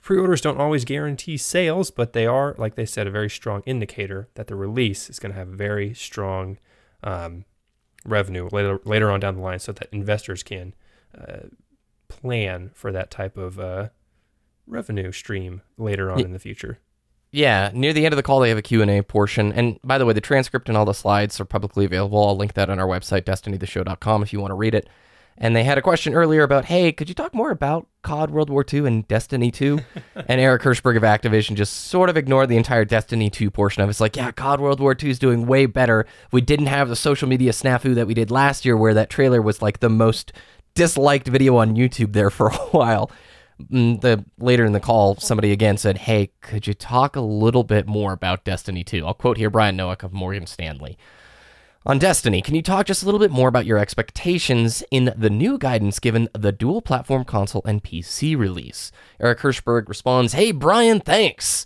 Pre-orders 0.01 0.41
don't 0.41 0.59
always 0.59 0.83
guarantee 0.83 1.37
sales, 1.37 1.91
but 1.91 2.13
they 2.13 2.25
are, 2.25 2.55
like 2.57 2.73
they 2.73 2.87
said, 2.87 3.05
a 3.05 3.11
very 3.11 3.29
strong 3.29 3.61
indicator 3.67 4.29
that 4.33 4.47
the 4.47 4.55
release 4.55 5.09
is 5.11 5.19
going 5.19 5.31
to 5.31 5.37
have 5.37 5.47
very 5.47 5.93
strong 5.93 6.57
um, 7.03 7.45
revenue 8.03 8.49
later 8.51 8.81
later 8.83 9.11
on 9.11 9.19
down 9.19 9.35
the 9.35 9.41
line, 9.41 9.59
so 9.59 9.71
that 9.71 9.89
investors 9.91 10.41
can 10.41 10.73
uh, 11.15 11.49
plan 12.07 12.71
for 12.73 12.91
that 12.91 13.11
type 13.11 13.37
of 13.37 13.59
uh, 13.59 13.89
revenue 14.67 15.11
stream 15.11 15.61
later 15.77 16.11
on 16.11 16.19
Yeah. 16.19 16.25
in 16.25 16.33
the 16.33 16.39
future. 16.39 16.79
Yeah, 17.33 17.71
near 17.73 17.93
the 17.93 18.03
end 18.05 18.13
of 18.13 18.17
the 18.17 18.23
call, 18.23 18.41
they 18.41 18.49
have 18.49 18.57
a 18.57 18.61
Q&A 18.61 19.01
portion. 19.03 19.53
And 19.53 19.79
by 19.83 19.97
the 19.97 20.05
way, 20.05 20.13
the 20.13 20.19
transcript 20.21 20.67
and 20.67 20.77
all 20.77 20.83
the 20.85 20.93
slides 20.93 21.39
are 21.39 21.45
publicly 21.45 21.85
available. 21.85 22.27
I'll 22.27 22.35
link 22.35 22.53
that 22.55 22.69
on 22.69 22.77
our 22.77 22.87
website, 22.87 23.21
destinytheshow.com, 23.21 24.21
if 24.23 24.33
you 24.33 24.39
want 24.41 24.51
to 24.51 24.55
read 24.55 24.75
it. 24.75 24.89
And 25.37 25.55
they 25.55 25.63
had 25.63 25.77
a 25.77 25.81
question 25.81 26.13
earlier 26.13 26.43
about, 26.43 26.65
hey, 26.65 26.91
could 26.91 27.07
you 27.07 27.15
talk 27.15 27.33
more 27.33 27.49
about 27.51 27.87
COD 28.03 28.31
World 28.31 28.49
War 28.49 28.65
II 28.71 28.85
and 28.85 29.07
Destiny 29.07 29.49
2? 29.49 29.79
and 30.27 30.41
Eric 30.41 30.61
Hirshberg 30.63 30.97
of 30.97 31.03
Activision 31.03 31.55
just 31.55 31.73
sort 31.87 32.09
of 32.09 32.17
ignored 32.17 32.49
the 32.49 32.57
entire 32.57 32.83
Destiny 32.83 33.29
2 33.29 33.49
portion 33.49 33.81
of 33.81 33.87
it. 33.87 33.91
It's 33.91 34.01
like, 34.01 34.17
yeah, 34.17 34.31
COD 34.31 34.59
World 34.59 34.81
War 34.81 34.95
II 35.01 35.09
is 35.09 35.17
doing 35.17 35.47
way 35.47 35.65
better. 35.67 36.05
We 36.33 36.41
didn't 36.41 36.65
have 36.67 36.89
the 36.89 36.97
social 36.97 37.29
media 37.29 37.53
snafu 37.53 37.95
that 37.95 38.07
we 38.07 38.13
did 38.13 38.29
last 38.29 38.65
year, 38.65 38.75
where 38.75 38.93
that 38.93 39.09
trailer 39.09 39.41
was 39.41 39.61
like 39.61 39.79
the 39.79 39.89
most 39.89 40.33
disliked 40.75 41.29
video 41.29 41.55
on 41.55 41.75
YouTube 41.75 42.11
there 42.11 42.29
for 42.29 42.49
a 42.49 42.53
while. 42.71 43.09
Mm, 43.71 44.01
the 44.01 44.25
later 44.37 44.65
in 44.65 44.73
the 44.73 44.79
call, 44.79 45.15
somebody 45.17 45.51
again 45.51 45.77
said, 45.77 45.99
"Hey, 45.99 46.31
could 46.41 46.67
you 46.67 46.73
talk 46.73 47.15
a 47.15 47.21
little 47.21 47.63
bit 47.63 47.87
more 47.87 48.13
about 48.13 48.43
Destiny 48.45 48.83
2?" 48.83 49.05
I'll 49.05 49.13
quote 49.13 49.37
here 49.37 49.49
Brian 49.49 49.75
Nowak 49.75 50.03
of 50.03 50.13
Morgan 50.13 50.47
Stanley. 50.47 50.97
On 51.83 51.97
Destiny, 51.97 52.43
can 52.43 52.53
you 52.53 52.61
talk 52.61 52.85
just 52.85 53.01
a 53.01 53.05
little 53.05 53.19
bit 53.19 53.31
more 53.31 53.47
about 53.47 53.65
your 53.65 53.79
expectations 53.79 54.83
in 54.91 55.11
the 55.17 55.31
new 55.31 55.57
guidance 55.57 55.97
given 55.97 56.29
the 56.37 56.51
dual 56.51 56.79
platform 56.79 57.25
console 57.25 57.63
and 57.65 57.83
PC 57.83 58.37
release? 58.37 58.91
Eric 59.19 59.39
Hirshberg 59.39 59.89
responds, 59.89 60.33
Hey, 60.33 60.51
Brian, 60.51 60.99
thanks. 60.99 61.65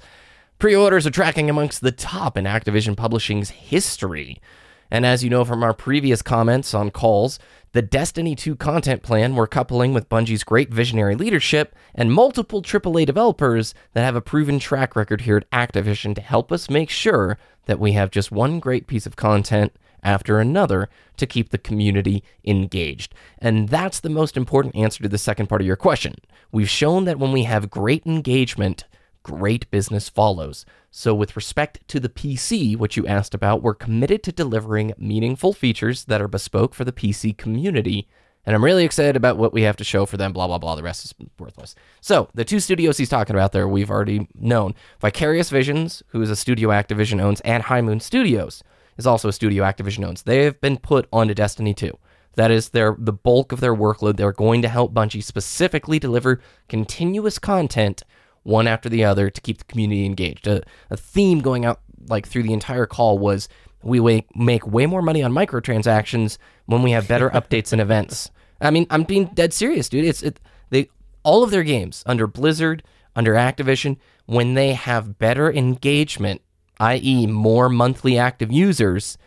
Pre 0.58 0.74
orders 0.74 1.06
are 1.06 1.12
tracking 1.12 1.50
amongst 1.50 1.82
the 1.82 1.92
top 1.92 2.38
in 2.38 2.46
Activision 2.46 2.96
Publishing's 2.96 3.50
history. 3.50 4.42
And 4.90 5.06
as 5.06 5.22
you 5.22 5.30
know 5.30 5.44
from 5.44 5.64
our 5.64 5.74
previous 5.74 6.22
comments 6.22 6.74
on 6.74 6.92
calls, 6.92 7.38
the 7.76 7.82
Destiny 7.82 8.36
2 8.36 8.56
content 8.56 9.04
plan 9.04 9.36
we're 9.36 9.48
coupling 9.48 9.94
with 9.94 10.08
Bungie's 10.08 10.46
great 10.46 10.74
visionary 10.74 11.14
leadership 11.14 11.76
and 11.94 12.10
multiple 12.10 12.62
AAA 12.62 13.06
developers 13.06 13.74
that 13.92 14.06
have 14.06 14.16
a 14.16 14.22
proven 14.22 14.60
track 14.60 14.96
record 14.96 15.22
here 15.22 15.36
at 15.36 15.52
Activision 15.52 16.16
to 16.16 16.22
help 16.22 16.54
us 16.54 16.70
make 16.70 16.90
sure 16.90 17.38
that 17.66 17.78
we 17.78 17.92
have 17.92 18.12
just 18.12 18.32
one 18.32 18.62
great 18.62 18.88
piece 18.88 19.06
of 19.06 19.18
content 19.18 19.76
after 20.04 20.40
another 20.40 20.88
to 21.18 21.26
keep 21.26 21.50
the 21.50 21.58
community 21.58 22.24
engaged. 22.46 23.14
And 23.40 23.68
that's 23.68 24.00
the 24.00 24.10
most 24.10 24.38
important 24.38 24.78
answer 24.78 25.04
to 25.04 25.10
the 25.10 25.18
second 25.18 25.48
part 25.48 25.60
of 25.60 25.68
your 25.68 25.76
question. 25.76 26.16
We've 26.54 26.70
shown 26.70 27.04
that 27.04 27.20
when 27.20 27.34
we 27.34 27.44
have 27.44 27.70
great 27.70 28.06
engagement, 28.06 28.86
great 29.26 29.70
business 29.72 30.08
follows. 30.08 30.66
So, 30.92 31.16
with 31.16 31.36
respect 31.36 31.86
to 31.88 32.00
the 32.00 32.10
PC, 32.10 32.78
which 32.78 32.96
you 32.96 33.08
asked 33.08 33.34
about, 33.34 33.64
we're 33.64 33.74
committed 33.74 34.22
to 34.24 34.32
delivering 34.32 34.94
meaningful 35.00 35.52
features 35.52 36.06
that 36.06 36.22
are 36.22 36.28
bespoke 36.28 36.76
for 36.76 36.86
the 36.86 36.92
PC 36.92 37.36
community. 37.36 38.08
And 38.46 38.56
I'm 38.56 38.64
really 38.64 38.86
excited 38.86 39.16
about 39.16 39.38
what 39.38 39.52
we 39.52 39.64
have 39.64 39.78
to 39.78 39.84
show 39.84 40.06
for 40.06 40.18
them, 40.18 40.32
blah, 40.32 40.46
blah, 40.46 40.60
blah. 40.60 40.76
The 40.76 40.84
rest 40.84 41.04
is 41.06 41.16
worthless. 41.40 41.74
So, 42.02 42.30
the 42.36 42.46
two 42.46 42.60
studios 42.60 43.00
he's 43.00 43.10
talking 43.10 43.36
about 43.36 43.52
there, 43.52 43.68
we've 43.68 43.90
already 43.90 44.28
known. 44.36 44.76
Vicarious 45.02 45.50
Visions, 45.50 46.04
who 46.10 46.22
is 46.22 46.30
a 46.30 46.36
studio 46.36 46.70
Activision 46.70 47.20
owns, 47.20 47.42
and 47.42 47.64
High 47.64 47.82
Moon 47.82 48.00
Studios 48.00 48.64
is 48.96 49.08
also 49.08 49.28
a 49.28 49.34
studio 49.34 49.64
Activision 49.64 50.06
owns. 50.06 50.22
They 50.22 50.44
have 50.44 50.62
been 50.62 50.78
put 50.78 51.08
onto 51.12 51.34
Destiny 51.34 51.74
2. 51.74 51.98
That 52.36 52.52
is 52.52 52.70
their 52.70 52.96
the 53.00 53.14
bulk 53.14 53.52
of 53.52 53.60
their 53.60 53.76
workload. 53.76 54.18
They're 54.18 54.32
going 54.32 54.62
to 54.62 54.70
help 54.70 54.94
Bungie 54.94 55.24
specifically 55.24 55.98
deliver 55.98 56.42
continuous 56.70 57.40
content 57.40 58.04
one 58.46 58.68
after 58.68 58.88
the 58.88 59.04
other 59.04 59.30
to 59.30 59.42
keep 59.42 59.58
the 59.58 59.64
community 59.66 60.06
engaged. 60.06 60.48
A, 60.48 60.62
a 60.90 60.96
theme 60.96 61.40
going 61.42 61.66
out 61.66 61.82
like 62.08 62.28
through 62.28 62.44
the 62.44 62.54
entire 62.54 62.86
call 62.86 63.18
was 63.18 63.50
we 63.82 64.26
make 64.36 64.66
way 64.66 64.86
more 64.86 65.02
money 65.02 65.24
on 65.24 65.34
microtransactions 65.34 66.38
when 66.66 66.84
we 66.84 66.92
have 66.92 67.08
better 67.08 67.30
updates 67.32 67.72
and 67.72 67.82
events. 67.82 68.30
I 68.62 68.70
mean, 68.70 68.88
I'm 68.90 69.04
being 69.04 69.26
dead 69.34 69.54
serious, 69.54 69.90
dude. 69.90 70.06
It's 70.06 70.24
it 70.24 70.40
they 70.70 70.90
all 71.24 71.44
of 71.44 71.52
their 71.52 71.64
games 71.64 72.04
under 72.06 72.28
Blizzard, 72.28 72.84
under 73.16 73.34
Activision, 73.34 73.98
when 74.26 74.54
they 74.54 74.74
have 74.74 75.18
better 75.18 75.52
engagement, 75.52 76.42
i.e., 76.80 77.28
more 77.28 77.70
monthly 77.70 78.18
active 78.18 78.52
users, 78.52 79.18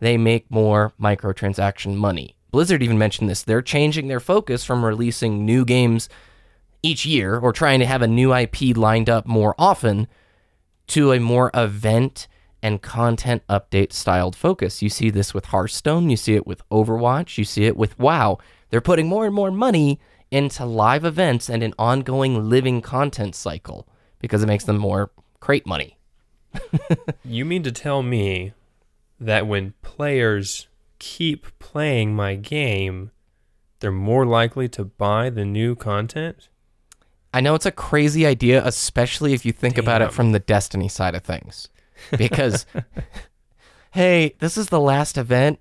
they 0.00 0.16
make 0.16 0.50
more 0.50 0.92
microtransaction 1.00 1.96
money. 1.96 2.36
Blizzard 2.50 2.82
even 2.82 2.98
mentioned 2.98 3.28
this. 3.28 3.42
They're 3.42 3.62
changing 3.62 4.08
their 4.08 4.20
focus 4.20 4.64
from 4.64 4.84
releasing 4.84 5.44
new 5.44 5.64
games 5.64 6.08
each 6.82 7.04
year 7.04 7.38
or 7.38 7.52
trying 7.52 7.80
to 7.80 7.86
have 7.86 8.02
a 8.02 8.08
new 8.08 8.34
IP 8.34 8.76
lined 8.76 9.10
up 9.10 9.26
more 9.26 9.54
often 9.58 10.06
to 10.88 11.12
a 11.12 11.20
more 11.20 11.50
event 11.54 12.28
and 12.62 12.82
content 12.82 13.42
update 13.48 13.92
styled 13.92 14.34
focus. 14.34 14.82
You 14.82 14.88
see 14.88 15.10
this 15.10 15.32
with 15.32 15.46
Hearthstone, 15.46 16.10
you 16.10 16.16
see 16.16 16.34
it 16.34 16.46
with 16.46 16.68
Overwatch, 16.70 17.38
you 17.38 17.44
see 17.44 17.64
it 17.64 17.76
with 17.76 17.98
WoW. 17.98 18.38
They're 18.70 18.80
putting 18.80 19.08
more 19.08 19.26
and 19.26 19.34
more 19.34 19.50
money 19.50 20.00
into 20.30 20.64
live 20.64 21.04
events 21.04 21.48
and 21.48 21.62
an 21.62 21.74
ongoing 21.78 22.48
living 22.48 22.82
content 22.82 23.34
cycle 23.34 23.88
because 24.18 24.42
it 24.42 24.46
makes 24.46 24.64
them 24.64 24.76
more 24.76 25.10
crate 25.40 25.66
money. 25.66 25.98
You 27.24 27.44
mean 27.44 27.62
to 27.64 27.72
tell 27.72 28.02
me 28.02 28.54
that 29.20 29.46
when 29.46 29.74
players 29.82 30.68
keep 30.98 31.46
playing 31.58 32.14
my 32.14 32.36
game, 32.36 33.10
they're 33.80 33.92
more 33.92 34.24
likely 34.24 34.68
to 34.70 34.84
buy 34.84 35.28
the 35.30 35.44
new 35.44 35.76
content? 35.76 36.48
I 37.32 37.40
know 37.40 37.54
it's 37.54 37.66
a 37.66 37.72
crazy 37.72 38.26
idea, 38.26 38.64
especially 38.64 39.34
if 39.34 39.44
you 39.44 39.52
think 39.52 39.78
about 39.78 40.02
it 40.02 40.12
from 40.12 40.32
the 40.32 40.38
Destiny 40.38 40.88
side 40.88 41.14
of 41.14 41.22
things. 41.22 41.68
Because, 42.16 42.64
hey, 43.90 44.34
this 44.38 44.56
is 44.56 44.68
the 44.68 44.80
last 44.80 45.18
event, 45.18 45.58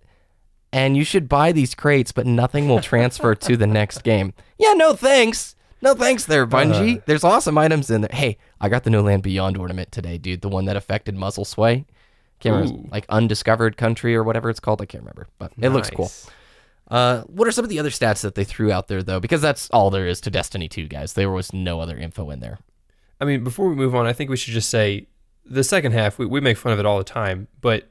and 0.72 0.96
you 0.96 1.04
should 1.04 1.28
buy 1.28 1.52
these 1.52 1.76
crates, 1.76 2.12
but 2.12 2.26
nothing 2.26 2.70
will 2.70 2.80
transfer 2.82 3.36
to 3.36 3.58
the 3.58 3.68
next 3.68 4.04
game. 4.04 4.34
Yeah, 4.58 4.74
no 4.74 4.94
thanks. 4.94 5.56
No 5.82 5.94
thanks 5.94 6.26
there, 6.26 6.48
Bungie. 6.48 6.98
Uh. 6.98 7.02
There's 7.06 7.24
awesome 7.24 7.58
items 7.58 7.90
in 7.90 8.02
there. 8.02 8.10
Hey, 8.14 8.38
I 8.60 8.70
got 8.70 8.84
the 8.84 8.90
No 8.90 9.02
Land 9.02 9.24
Beyond 9.24 9.58
ornament 9.58 9.92
today, 9.92 10.18
dude. 10.18 10.42
The 10.42 10.50
one 10.50 10.66
that 10.66 10.76
affected 10.76 11.16
muzzle 11.16 11.46
sway. 11.46 11.86
Can't 12.40 12.56
remember, 12.56 12.90
like 12.92 13.06
undiscovered 13.10 13.78
country 13.78 14.16
or 14.16 14.24
whatever 14.24 14.50
it's 14.50 14.60
called. 14.60 14.82
I 14.82 14.86
can't 14.86 15.04
remember, 15.04 15.28
but 15.40 15.52
it 15.60 15.70
looks 15.70 15.90
cool. 15.90 16.12
Uh, 16.90 17.22
what 17.24 17.48
are 17.48 17.52
some 17.52 17.66
of 17.66 17.70
the 17.70 17.80
other 17.80 17.90
stats 17.90 18.22
that 18.22 18.36
they 18.36 18.44
threw 18.44 18.72
out 18.72 18.88
there, 18.88 19.04
though? 19.04 19.20
Because 19.20 19.42
that's 19.42 19.70
all 19.72 19.90
there 19.90 20.08
is 20.08 20.22
to 20.22 20.32
Destiny 20.32 20.68
2, 20.68 20.88
guys. 20.88 21.14
There 21.14 21.30
was 21.30 21.52
no 21.52 21.82
other 21.82 21.98
info 21.98 22.30
in 22.30 22.40
there. 22.40 22.60
I 23.20 23.26
mean, 23.26 23.44
before 23.44 23.68
we 23.70 23.76
move 23.76 23.96
on, 23.96 24.06
I 24.06 24.14
think 24.14 24.30
we 24.30 24.38
should 24.38 24.54
just 24.54 24.70
say 24.70 25.08
the 25.46 25.64
second 25.64 25.92
half, 25.94 26.18
we, 26.18 26.26
we 26.26 26.40
make 26.40 26.58
fun 26.58 26.72
of 26.72 26.80
it 26.80 26.86
all 26.86 26.98
the 26.98 27.04
time, 27.04 27.48
but 27.62 27.90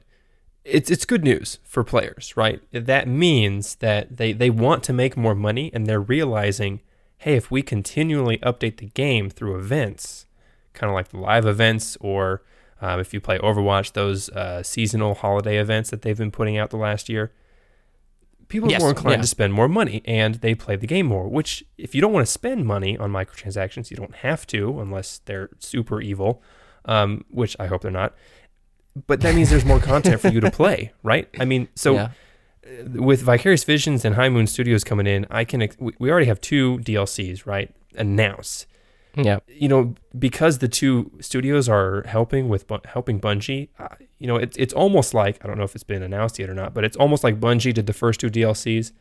it's 0.63 0.91
it's 0.91 1.05
good 1.05 1.23
news 1.23 1.59
for 1.63 1.83
players, 1.83 2.35
right? 2.35 2.61
That 2.71 3.07
means 3.07 3.75
that 3.75 4.17
they, 4.17 4.33
they 4.33 4.49
want 4.49 4.83
to 4.83 4.93
make 4.93 5.15
more 5.15 5.35
money 5.35 5.71
and 5.73 5.87
they're 5.87 6.01
realizing, 6.01 6.81
hey, 7.19 7.35
if 7.35 7.49
we 7.49 7.61
continually 7.61 8.37
update 8.39 8.77
the 8.77 8.87
game 8.87 9.29
through 9.29 9.57
events, 9.57 10.25
kind 10.73 10.89
of 10.89 10.93
like 10.93 11.09
the 11.09 11.19
live 11.19 11.45
events, 11.45 11.97
or 12.01 12.43
um, 12.81 12.99
if 12.99 13.13
you 13.13 13.21
play 13.21 13.39
Overwatch, 13.39 13.93
those 13.93 14.29
uh, 14.29 14.61
seasonal 14.61 15.15
holiday 15.15 15.57
events 15.57 15.89
that 15.89 16.01
they've 16.01 16.17
been 16.17 16.31
putting 16.31 16.57
out 16.57 16.69
the 16.69 16.77
last 16.77 17.09
year, 17.09 17.31
people 18.47 18.73
are 18.73 18.79
more 18.79 18.89
inclined 18.89 19.17
yeah. 19.17 19.21
to 19.21 19.27
spend 19.27 19.53
more 19.53 19.67
money 19.67 20.01
and 20.05 20.35
they 20.35 20.55
play 20.55 20.75
the 20.75 20.87
game 20.87 21.05
more. 21.05 21.27
Which, 21.27 21.63
if 21.77 21.93
you 21.93 22.01
don't 22.01 22.13
want 22.13 22.25
to 22.25 22.31
spend 22.31 22.65
money 22.65 22.97
on 22.97 23.11
microtransactions, 23.11 23.91
you 23.91 23.97
don't 23.97 24.15
have 24.15 24.47
to 24.47 24.79
unless 24.79 25.19
they're 25.25 25.49
super 25.59 26.01
evil, 26.01 26.41
um, 26.85 27.25
which 27.29 27.55
I 27.59 27.67
hope 27.67 27.81
they're 27.81 27.91
not. 27.91 28.15
But 29.05 29.21
that 29.21 29.35
means 29.35 29.49
there's 29.49 29.65
more 29.65 29.79
content 29.79 30.21
for 30.21 30.29
you 30.29 30.39
to 30.39 30.49
play, 30.49 30.91
right? 31.03 31.29
I 31.39 31.45
mean, 31.45 31.67
so 31.75 31.93
yeah. 31.93 32.09
with 32.93 33.21
Vicarious 33.21 33.63
Visions 33.63 34.03
and 34.03 34.15
High 34.15 34.29
Moon 34.29 34.47
Studios 34.47 34.83
coming 34.83 35.05
in, 35.05 35.27
I 35.29 35.43
can 35.43 35.67
we 35.79 35.93
we 35.99 36.09
already 36.09 36.27
have 36.27 36.41
two 36.41 36.79
DLCs, 36.79 37.45
right? 37.45 37.73
Announced. 37.95 38.65
Yeah. 39.15 39.39
You 39.47 39.67
know, 39.67 39.95
because 40.17 40.59
the 40.59 40.67
two 40.67 41.11
studios 41.19 41.67
are 41.67 42.03
helping 42.05 42.49
with 42.49 42.65
helping 42.85 43.19
Bungie, 43.19 43.69
uh, 43.79 43.87
you 44.19 44.27
know, 44.27 44.35
it's 44.35 44.55
it's 44.57 44.73
almost 44.73 45.13
like 45.13 45.43
I 45.43 45.47
don't 45.47 45.57
know 45.57 45.63
if 45.63 45.75
it's 45.75 45.83
been 45.83 46.03
announced 46.03 46.39
yet 46.39 46.49
or 46.49 46.53
not, 46.53 46.73
but 46.73 46.83
it's 46.83 46.97
almost 46.97 47.23
like 47.23 47.39
Bungie 47.39 47.73
did 47.73 47.87
the 47.87 47.93
first 47.93 48.19
two 48.19 48.29
DLCs. 48.29 48.91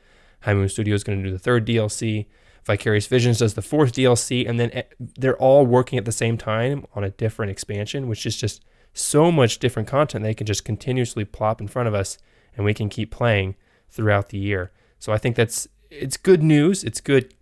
High 0.41 0.55
Moon 0.55 0.69
Studios 0.69 1.01
is 1.01 1.05
going 1.05 1.19
to 1.19 1.25
do 1.25 1.33
the 1.33 1.39
third 1.39 1.67
DLC. 1.67 2.27
Vicarious 2.65 3.07
Visions 3.07 3.39
does 3.39 3.55
the 3.55 3.63
fourth 3.63 3.93
DLC, 3.93 4.49
and 4.49 4.59
then 4.59 4.71
eh, 4.73 4.83
they're 4.99 5.37
all 5.37 5.65
working 5.65 5.99
at 5.99 6.05
the 6.05 6.13
same 6.13 6.37
time 6.37 6.85
on 6.95 7.05
a 7.05 7.11
different 7.11 7.53
expansion, 7.53 8.09
which 8.09 8.27
is 8.27 8.37
just 8.37 8.65
so 8.93 9.31
much 9.31 9.59
different 9.59 9.89
content 9.89 10.25
they 10.25 10.35
can 10.35 10.47
just 10.47 10.65
continuously 10.65 11.25
plop 11.25 11.61
in 11.61 11.69
front 11.69 11.87
of 11.87 11.95
us, 11.95 12.19
and 12.57 12.65
we 12.65 12.75
can 12.75 12.89
keep 12.89 13.11
playing 13.11 13.55
throughout 13.89 14.31
the 14.31 14.39
year. 14.39 14.73
So 14.99 15.13
I 15.13 15.19
think 15.19 15.37
that's 15.37 15.69
it's 15.91 16.17
good 16.17 16.43
news. 16.43 16.83
It's 16.83 17.01
good, 17.01 17.35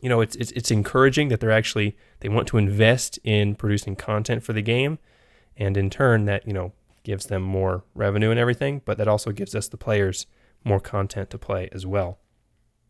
you 0.00 0.08
know, 0.08 0.20
it's 0.20 0.36
it's, 0.36 0.52
it's 0.52 0.70
encouraging 0.70 1.28
that 1.28 1.40
they're 1.40 1.50
actually 1.50 1.96
they 2.20 2.28
want 2.28 2.48
to 2.48 2.58
invest 2.58 3.18
in 3.24 3.54
producing 3.54 3.96
content 3.96 4.42
for 4.42 4.52
the 4.52 4.62
game, 4.62 4.98
and 5.56 5.76
in 5.76 5.90
turn 5.90 6.24
that 6.26 6.46
you 6.46 6.52
know 6.52 6.72
gives 7.04 7.26
them 7.26 7.42
more 7.42 7.84
revenue 7.94 8.30
and 8.30 8.38
everything, 8.38 8.80
but 8.84 8.98
that 8.98 9.08
also 9.08 9.32
gives 9.32 9.54
us 9.54 9.68
the 9.68 9.76
players 9.76 10.26
more 10.64 10.80
content 10.80 11.30
to 11.30 11.38
play 11.38 11.68
as 11.72 11.86
well. 11.86 12.18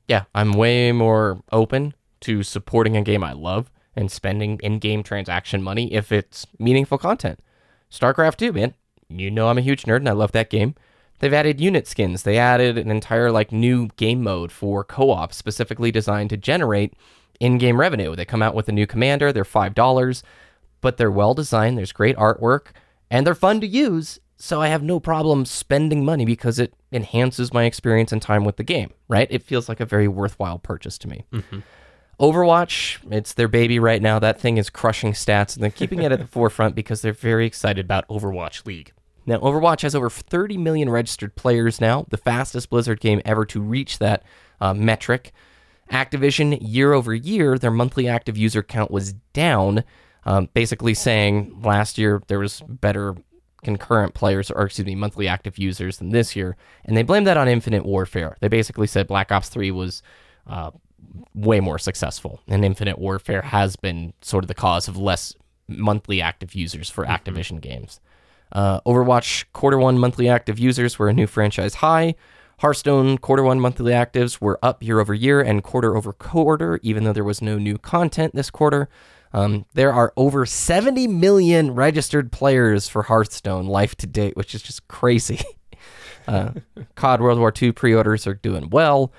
Yeah. 0.08 0.24
I'm 0.34 0.52
way 0.52 0.92
more 0.92 1.42
open 1.50 1.94
to 2.20 2.42
supporting 2.42 2.96
a 2.96 3.02
game 3.02 3.24
I 3.24 3.32
love 3.32 3.70
and 3.94 4.10
spending 4.10 4.58
in-game 4.62 5.02
transaction 5.02 5.62
money 5.62 5.92
if 5.92 6.12
it's 6.12 6.46
meaningful 6.58 6.98
content. 6.98 7.40
StarCraft 7.90 8.36
2, 8.36 8.52
man. 8.52 8.74
You 9.08 9.30
know 9.30 9.48
I'm 9.48 9.58
a 9.58 9.62
huge 9.62 9.84
nerd 9.84 9.96
and 9.96 10.08
I 10.08 10.12
love 10.12 10.32
that 10.32 10.50
game. 10.50 10.74
They've 11.22 11.32
added 11.32 11.60
unit 11.60 11.86
skins. 11.86 12.24
They 12.24 12.36
added 12.36 12.76
an 12.76 12.90
entire 12.90 13.30
like 13.30 13.52
new 13.52 13.86
game 13.96 14.24
mode 14.24 14.50
for 14.50 14.82
co-op 14.82 15.32
specifically 15.32 15.92
designed 15.92 16.30
to 16.30 16.36
generate 16.36 16.94
in-game 17.38 17.78
revenue. 17.78 18.16
They 18.16 18.24
come 18.24 18.42
out 18.42 18.56
with 18.56 18.68
a 18.68 18.72
new 18.72 18.88
commander, 18.88 19.32
they're 19.32 19.44
$5, 19.44 20.22
but 20.80 20.96
they're 20.96 21.12
well 21.12 21.32
designed, 21.32 21.78
there's 21.78 21.92
great 21.92 22.16
artwork, 22.16 22.72
and 23.08 23.24
they're 23.24 23.36
fun 23.36 23.60
to 23.60 23.68
use. 23.68 24.18
So 24.36 24.60
I 24.60 24.66
have 24.66 24.82
no 24.82 24.98
problem 24.98 25.44
spending 25.44 26.04
money 26.04 26.24
because 26.24 26.58
it 26.58 26.74
enhances 26.90 27.54
my 27.54 27.66
experience 27.66 28.10
and 28.10 28.20
time 28.20 28.44
with 28.44 28.56
the 28.56 28.64
game, 28.64 28.92
right? 29.06 29.28
It 29.30 29.44
feels 29.44 29.68
like 29.68 29.78
a 29.78 29.86
very 29.86 30.08
worthwhile 30.08 30.58
purchase 30.58 30.98
to 30.98 31.08
me. 31.08 31.24
Mm-hmm. 31.32 31.60
Overwatch, 32.18 32.98
it's 33.12 33.32
their 33.34 33.46
baby 33.46 33.78
right 33.78 34.02
now. 34.02 34.18
That 34.18 34.40
thing 34.40 34.56
is 34.56 34.70
crushing 34.70 35.12
stats, 35.12 35.54
and 35.54 35.62
they're 35.62 35.70
keeping 35.70 36.02
it 36.02 36.10
at 36.10 36.18
the 36.18 36.26
forefront 36.38 36.74
because 36.74 37.00
they're 37.00 37.12
very 37.12 37.46
excited 37.46 37.84
about 37.84 38.08
Overwatch 38.08 38.66
League. 38.66 38.92
Now, 39.24 39.38
Overwatch 39.38 39.82
has 39.82 39.94
over 39.94 40.10
30 40.10 40.56
million 40.56 40.90
registered 40.90 41.36
players 41.36 41.80
now, 41.80 42.06
the 42.10 42.16
fastest 42.16 42.70
Blizzard 42.70 43.00
game 43.00 43.20
ever 43.24 43.44
to 43.46 43.60
reach 43.60 43.98
that 43.98 44.24
uh, 44.60 44.74
metric. 44.74 45.32
Activision, 45.90 46.58
year 46.60 46.92
over 46.92 47.14
year, 47.14 47.58
their 47.58 47.70
monthly 47.70 48.08
active 48.08 48.36
user 48.36 48.62
count 48.62 48.90
was 48.90 49.12
down, 49.32 49.84
um, 50.24 50.48
basically 50.54 50.94
saying 50.94 51.60
last 51.62 51.98
year 51.98 52.22
there 52.28 52.38
was 52.38 52.62
better 52.66 53.14
concurrent 53.62 54.14
players, 54.14 54.50
or 54.50 54.64
excuse 54.64 54.86
me, 54.86 54.94
monthly 54.94 55.28
active 55.28 55.58
users 55.58 55.98
than 55.98 56.10
this 56.10 56.34
year, 56.34 56.56
and 56.84 56.96
they 56.96 57.02
blamed 57.02 57.26
that 57.26 57.36
on 57.36 57.48
Infinite 57.48 57.84
Warfare. 57.84 58.36
They 58.40 58.48
basically 58.48 58.86
said 58.86 59.06
Black 59.06 59.30
Ops 59.30 59.48
3 59.48 59.70
was 59.70 60.02
uh, 60.46 60.72
way 61.34 61.60
more 61.60 61.78
successful, 61.78 62.40
and 62.48 62.64
Infinite 62.64 62.98
Warfare 62.98 63.42
has 63.42 63.76
been 63.76 64.14
sort 64.20 64.44
of 64.44 64.48
the 64.48 64.54
cause 64.54 64.88
of 64.88 64.96
less 64.96 65.34
monthly 65.68 66.20
active 66.20 66.54
users 66.54 66.90
for 66.90 67.04
Activision 67.04 67.60
games. 67.60 68.00
Uh, 68.52 68.80
Overwatch 68.82 69.46
quarter 69.52 69.78
one 69.78 69.98
monthly 69.98 70.28
active 70.28 70.58
users 70.58 70.98
were 70.98 71.08
a 71.08 71.12
new 71.12 71.26
franchise 71.26 71.76
high. 71.76 72.14
Hearthstone 72.58 73.18
quarter 73.18 73.42
one 73.42 73.58
monthly 73.58 73.92
actives 73.92 74.40
were 74.40 74.58
up 74.62 74.82
year 74.82 75.00
over 75.00 75.14
year 75.14 75.40
and 75.40 75.64
quarter 75.64 75.96
over 75.96 76.12
quarter, 76.12 76.78
even 76.82 77.04
though 77.04 77.12
there 77.12 77.24
was 77.24 77.42
no 77.42 77.58
new 77.58 77.78
content 77.78 78.34
this 78.34 78.50
quarter. 78.50 78.88
Um, 79.32 79.64
there 79.74 79.92
are 79.92 80.12
over 80.16 80.44
70 80.44 81.08
million 81.08 81.74
registered 81.74 82.30
players 82.30 82.88
for 82.88 83.04
Hearthstone 83.04 83.66
life 83.66 83.94
to 83.96 84.06
date, 84.06 84.36
which 84.36 84.54
is 84.54 84.62
just 84.62 84.86
crazy. 84.88 85.40
uh, 86.28 86.52
COD 86.94 87.20
World 87.20 87.38
War 87.38 87.52
II 87.60 87.72
pre 87.72 87.94
orders 87.94 88.26
are 88.26 88.34
doing 88.34 88.68
well. 88.70 89.12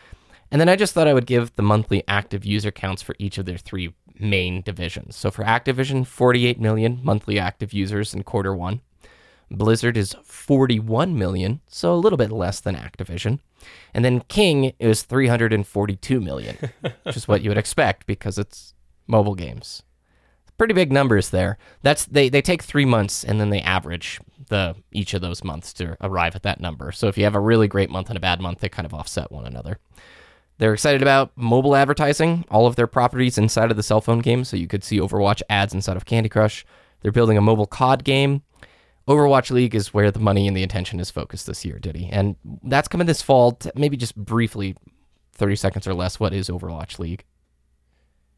And 0.51 0.61
then 0.61 0.69
I 0.69 0.75
just 0.75 0.93
thought 0.93 1.07
I 1.07 1.15
would 1.15 1.25
give 1.25 1.55
the 1.55 1.63
monthly 1.63 2.03
active 2.07 2.45
user 2.45 2.71
counts 2.71 3.01
for 3.01 3.15
each 3.17 3.39
of 3.39 3.45
their 3.45 3.57
three 3.57 3.95
main 4.19 4.61
divisions. 4.61 5.15
So 5.15 5.31
for 5.31 5.43
Activision, 5.43 6.05
48 6.05 6.59
million 6.59 6.99
monthly 7.03 7.39
active 7.39 7.73
users 7.73 8.13
in 8.13 8.21
quarter 8.21 8.55
one. 8.55 8.81
Blizzard 9.57 9.97
is 9.97 10.15
41 10.23 11.17
million, 11.17 11.61
so 11.67 11.93
a 11.93 11.95
little 11.95 12.17
bit 12.17 12.31
less 12.31 12.59
than 12.59 12.75
Activision. 12.75 13.39
And 13.93 14.03
then 14.03 14.21
King 14.21 14.73
is 14.79 15.03
342 15.03 16.19
million, 16.19 16.57
which 17.03 17.15
is 17.15 17.27
what 17.27 17.41
you 17.41 17.49
would 17.49 17.57
expect 17.57 18.05
because 18.05 18.37
it's 18.37 18.73
mobile 19.07 19.35
games. 19.35 19.83
Pretty 20.57 20.73
big 20.73 20.91
numbers 20.91 21.29
there. 21.29 21.57
That's 21.81 22.05
they, 22.05 22.29
they 22.29 22.41
take 22.41 22.61
three 22.61 22.85
months 22.85 23.23
and 23.23 23.39
then 23.39 23.49
they 23.49 23.61
average 23.61 24.19
the 24.49 24.75
each 24.91 25.13
of 25.13 25.21
those 25.21 25.43
months 25.43 25.73
to 25.73 25.97
arrive 26.01 26.35
at 26.35 26.43
that 26.43 26.59
number. 26.59 26.91
So 26.91 27.07
if 27.07 27.17
you 27.17 27.23
have 27.23 27.35
a 27.35 27.39
really 27.39 27.67
great 27.67 27.89
month 27.89 28.09
and 28.09 28.17
a 28.17 28.21
bad 28.21 28.39
month, 28.39 28.59
they 28.59 28.69
kind 28.69 28.85
of 28.85 28.93
offset 28.93 29.31
one 29.31 29.45
another. 29.45 29.79
They're 30.59 30.73
excited 30.73 31.01
about 31.01 31.31
mobile 31.35 31.75
advertising, 31.75 32.45
all 32.49 32.67
of 32.67 32.75
their 32.75 32.87
properties 32.87 33.37
inside 33.37 33.71
of 33.71 33.77
the 33.77 33.83
cell 33.83 34.01
phone 34.01 34.19
game, 34.19 34.43
so 34.43 34.55
you 34.55 34.67
could 34.67 34.83
see 34.83 34.99
Overwatch 34.99 35.41
ads 35.49 35.73
inside 35.73 35.97
of 35.97 36.05
Candy 36.05 36.29
Crush. 36.29 36.65
They're 37.01 37.11
building 37.11 37.37
a 37.37 37.41
mobile 37.41 37.65
COD 37.65 38.03
game. 38.03 38.43
Overwatch 39.07 39.51
League 39.51 39.75
is 39.75 39.93
where 39.93 40.11
the 40.11 40.19
money 40.19 40.47
and 40.47 40.55
the 40.55 40.63
attention 40.63 40.99
is 40.99 41.11
focused 41.11 41.47
this 41.47 41.65
year, 41.65 41.79
Diddy. 41.79 42.09
And 42.11 42.35
that's 42.63 42.87
coming 42.87 43.07
this 43.07 43.21
fall. 43.21 43.59
Maybe 43.75 43.97
just 43.97 44.15
briefly, 44.15 44.75
30 45.33 45.55
seconds 45.55 45.87
or 45.87 45.93
less, 45.93 46.19
what 46.19 46.33
is 46.33 46.47
Overwatch 46.49 46.99
League? 46.99 47.25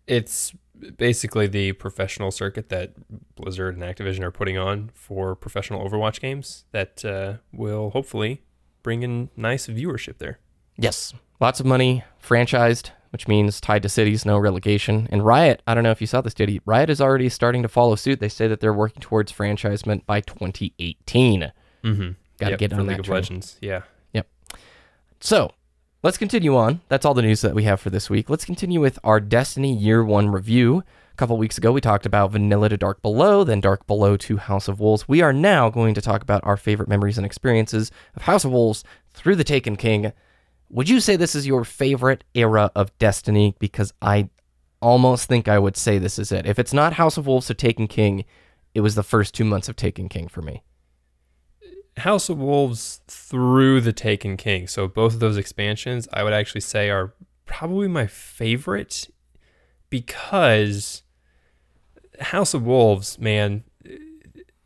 It's 0.07 0.53
basically 0.97 1.47
the 1.47 1.73
professional 1.73 2.31
circuit 2.31 2.69
that 2.69 2.93
Blizzard 3.35 3.75
and 3.75 3.83
Activision 3.83 4.21
are 4.21 4.31
putting 4.31 4.57
on 4.57 4.91
for 4.93 5.35
professional 5.35 5.87
Overwatch 5.87 6.19
games 6.19 6.65
that 6.71 7.03
uh, 7.05 7.35
will 7.51 7.91
hopefully 7.91 8.43
bring 8.83 9.03
in 9.03 9.29
nice 9.35 9.67
viewership 9.67 10.17
there. 10.17 10.39
Yes, 10.77 11.13
lots 11.39 11.59
of 11.59 11.65
money, 11.65 12.03
franchised, 12.23 12.91
which 13.15 13.29
means 13.29 13.61
tied 13.61 13.81
to 13.81 13.87
cities, 13.87 14.25
no 14.25 14.37
relegation. 14.37 15.07
And 15.09 15.25
Riot, 15.25 15.61
I 15.65 15.73
don't 15.73 15.85
know 15.85 15.91
if 15.91 16.01
you 16.01 16.07
saw 16.07 16.19
this, 16.19 16.33
Diddy. 16.33 16.59
Riot 16.65 16.89
is 16.89 16.99
already 16.99 17.29
starting 17.29 17.61
to 17.61 17.69
follow 17.69 17.95
suit. 17.95 18.19
They 18.19 18.27
say 18.27 18.45
that 18.49 18.59
they're 18.59 18.73
working 18.73 18.99
towards 18.99 19.31
franchisement 19.31 20.05
by 20.05 20.19
2018. 20.19 21.53
Mm-hmm. 21.85 22.01
Got 22.39 22.45
to 22.45 22.49
Yep, 22.51 22.59
get 22.59 22.73
on 22.73 22.87
League 22.87 22.97
that. 22.97 23.07
Legends. 23.07 23.57
Yeah. 23.61 23.83
Yep. 24.11 24.27
So 25.21 25.53
let's 26.03 26.17
continue 26.17 26.57
on. 26.57 26.81
That's 26.89 27.05
all 27.05 27.13
the 27.13 27.21
news 27.21 27.39
that 27.39 27.55
we 27.55 27.63
have 27.63 27.79
for 27.79 27.89
this 27.89 28.09
week. 28.09 28.29
Let's 28.29 28.43
continue 28.43 28.81
with 28.81 28.99
our 29.01 29.21
Destiny 29.21 29.73
Year 29.73 30.03
One 30.03 30.27
review. 30.27 30.83
A 31.13 31.15
couple 31.15 31.37
weeks 31.37 31.57
ago, 31.57 31.71
we 31.71 31.79
talked 31.79 32.05
about 32.05 32.31
Vanilla 32.31 32.67
to 32.67 32.75
Dark 32.75 33.01
Below, 33.01 33.45
then 33.45 33.61
Dark 33.61 33.87
Below 33.87 34.17
to 34.17 34.35
House 34.35 34.67
of 34.67 34.81
Wolves. 34.81 35.07
We 35.07 35.21
are 35.21 35.31
now 35.31 35.69
going 35.69 35.93
to 35.93 36.01
talk 36.01 36.21
about 36.21 36.43
our 36.43 36.57
favorite 36.57 36.89
memories 36.89 37.15
and 37.17 37.25
experiences 37.25 37.91
of 38.13 38.23
House 38.23 38.43
of 38.43 38.51
Wolves 38.51 38.83
through 39.13 39.37
the 39.37 39.45
Taken 39.45 39.77
King. 39.77 40.11
Would 40.69 40.89
you 40.89 40.99
say 40.99 41.15
this 41.15 41.35
is 41.35 41.47
your 41.47 41.63
favorite 41.63 42.23
era 42.33 42.71
of 42.75 42.97
Destiny? 42.97 43.55
Because 43.59 43.93
I 44.01 44.29
almost 44.81 45.27
think 45.27 45.47
I 45.47 45.59
would 45.59 45.77
say 45.77 45.97
this 45.97 46.19
is 46.19 46.31
it. 46.31 46.45
If 46.45 46.59
it's 46.59 46.73
not 46.73 46.93
House 46.93 47.17
of 47.17 47.27
Wolves 47.27 47.47
to 47.47 47.53
Taken 47.53 47.87
King, 47.87 48.25
it 48.73 48.81
was 48.81 48.95
the 48.95 49.03
first 49.03 49.33
two 49.33 49.45
months 49.45 49.69
of 49.69 49.75
Taken 49.75 50.09
King 50.09 50.27
for 50.27 50.41
me. 50.41 50.63
House 51.97 52.29
of 52.29 52.37
Wolves 52.37 53.01
through 53.07 53.81
the 53.81 53.93
Taken 53.93 54.37
King. 54.37 54.67
So 54.67 54.87
both 54.87 55.13
of 55.13 55.19
those 55.19 55.37
expansions, 55.37 56.07
I 56.11 56.23
would 56.23 56.33
actually 56.33 56.61
say, 56.61 56.89
are 56.89 57.13
probably 57.45 57.87
my 57.87 58.05
favorite 58.05 59.09
because 59.89 61.03
House 62.19 62.53
of 62.53 62.65
Wolves, 62.65 63.17
man, 63.17 63.63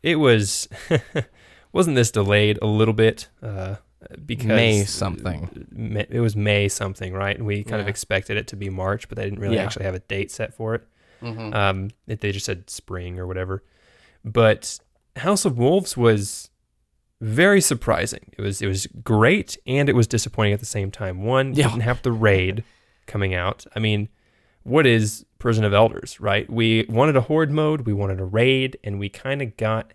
it 0.02 0.16
was 0.16 0.68
wasn't 1.72 1.96
this 1.96 2.10
delayed 2.10 2.58
a 2.60 2.66
little 2.66 2.94
bit? 2.94 3.28
Uh, 3.42 3.76
because 4.24 4.46
May 4.46 4.84
something. 4.84 6.06
It 6.10 6.20
was 6.20 6.34
May 6.36 6.68
something, 6.68 7.12
right? 7.12 7.36
And 7.36 7.46
we 7.46 7.62
kind 7.64 7.80
of 7.82 7.88
expected 7.88 8.36
it 8.36 8.46
to 8.48 8.56
be 8.56 8.70
March, 8.70 9.08
but 9.08 9.16
they 9.16 9.24
didn't 9.24 9.40
really 9.40 9.56
Yeah. 9.56 9.64
actually 9.64 9.84
have 9.84 9.94
a 9.94 10.00
date 10.00 10.30
set 10.30 10.54
for 10.54 10.74
it. 10.74 10.86
Mm-hmm. 11.22 11.54
Um, 11.54 11.90
it, 12.06 12.20
they 12.20 12.32
just 12.32 12.46
said 12.46 12.70
spring 12.70 13.18
or 13.18 13.26
whatever. 13.26 13.62
But 14.24 14.78
House 15.16 15.44
of 15.44 15.58
Wolves 15.58 15.96
was 15.96 16.50
very 17.20 17.60
surprising. 17.60 18.32
It 18.38 18.40
was 18.42 18.62
it 18.62 18.66
was 18.66 18.86
great 19.04 19.58
and 19.66 19.88
it 19.88 19.94
was 19.94 20.06
disappointing 20.06 20.54
at 20.54 20.60
the 20.60 20.66
same 20.66 20.90
time. 20.90 21.22
One 21.24 21.52
Yeah. 21.54 21.68
didn't 21.68 21.82
have 21.82 22.00
the 22.02 22.12
raid 22.12 22.64
coming 23.06 23.34
out. 23.34 23.66
I 23.76 23.80
mean, 23.80 24.08
what 24.62 24.86
is 24.86 25.26
Prison 25.38 25.64
of 25.64 25.72
Elders, 25.74 26.20
right? 26.20 26.48
We 26.50 26.86
wanted 26.88 27.16
a 27.16 27.22
horde 27.22 27.50
mode, 27.50 27.82
we 27.82 27.92
wanted 27.92 28.20
a 28.20 28.24
raid, 28.24 28.78
and 28.84 28.98
we 28.98 29.08
kind 29.10 29.42
of 29.42 29.56
got 29.58 29.92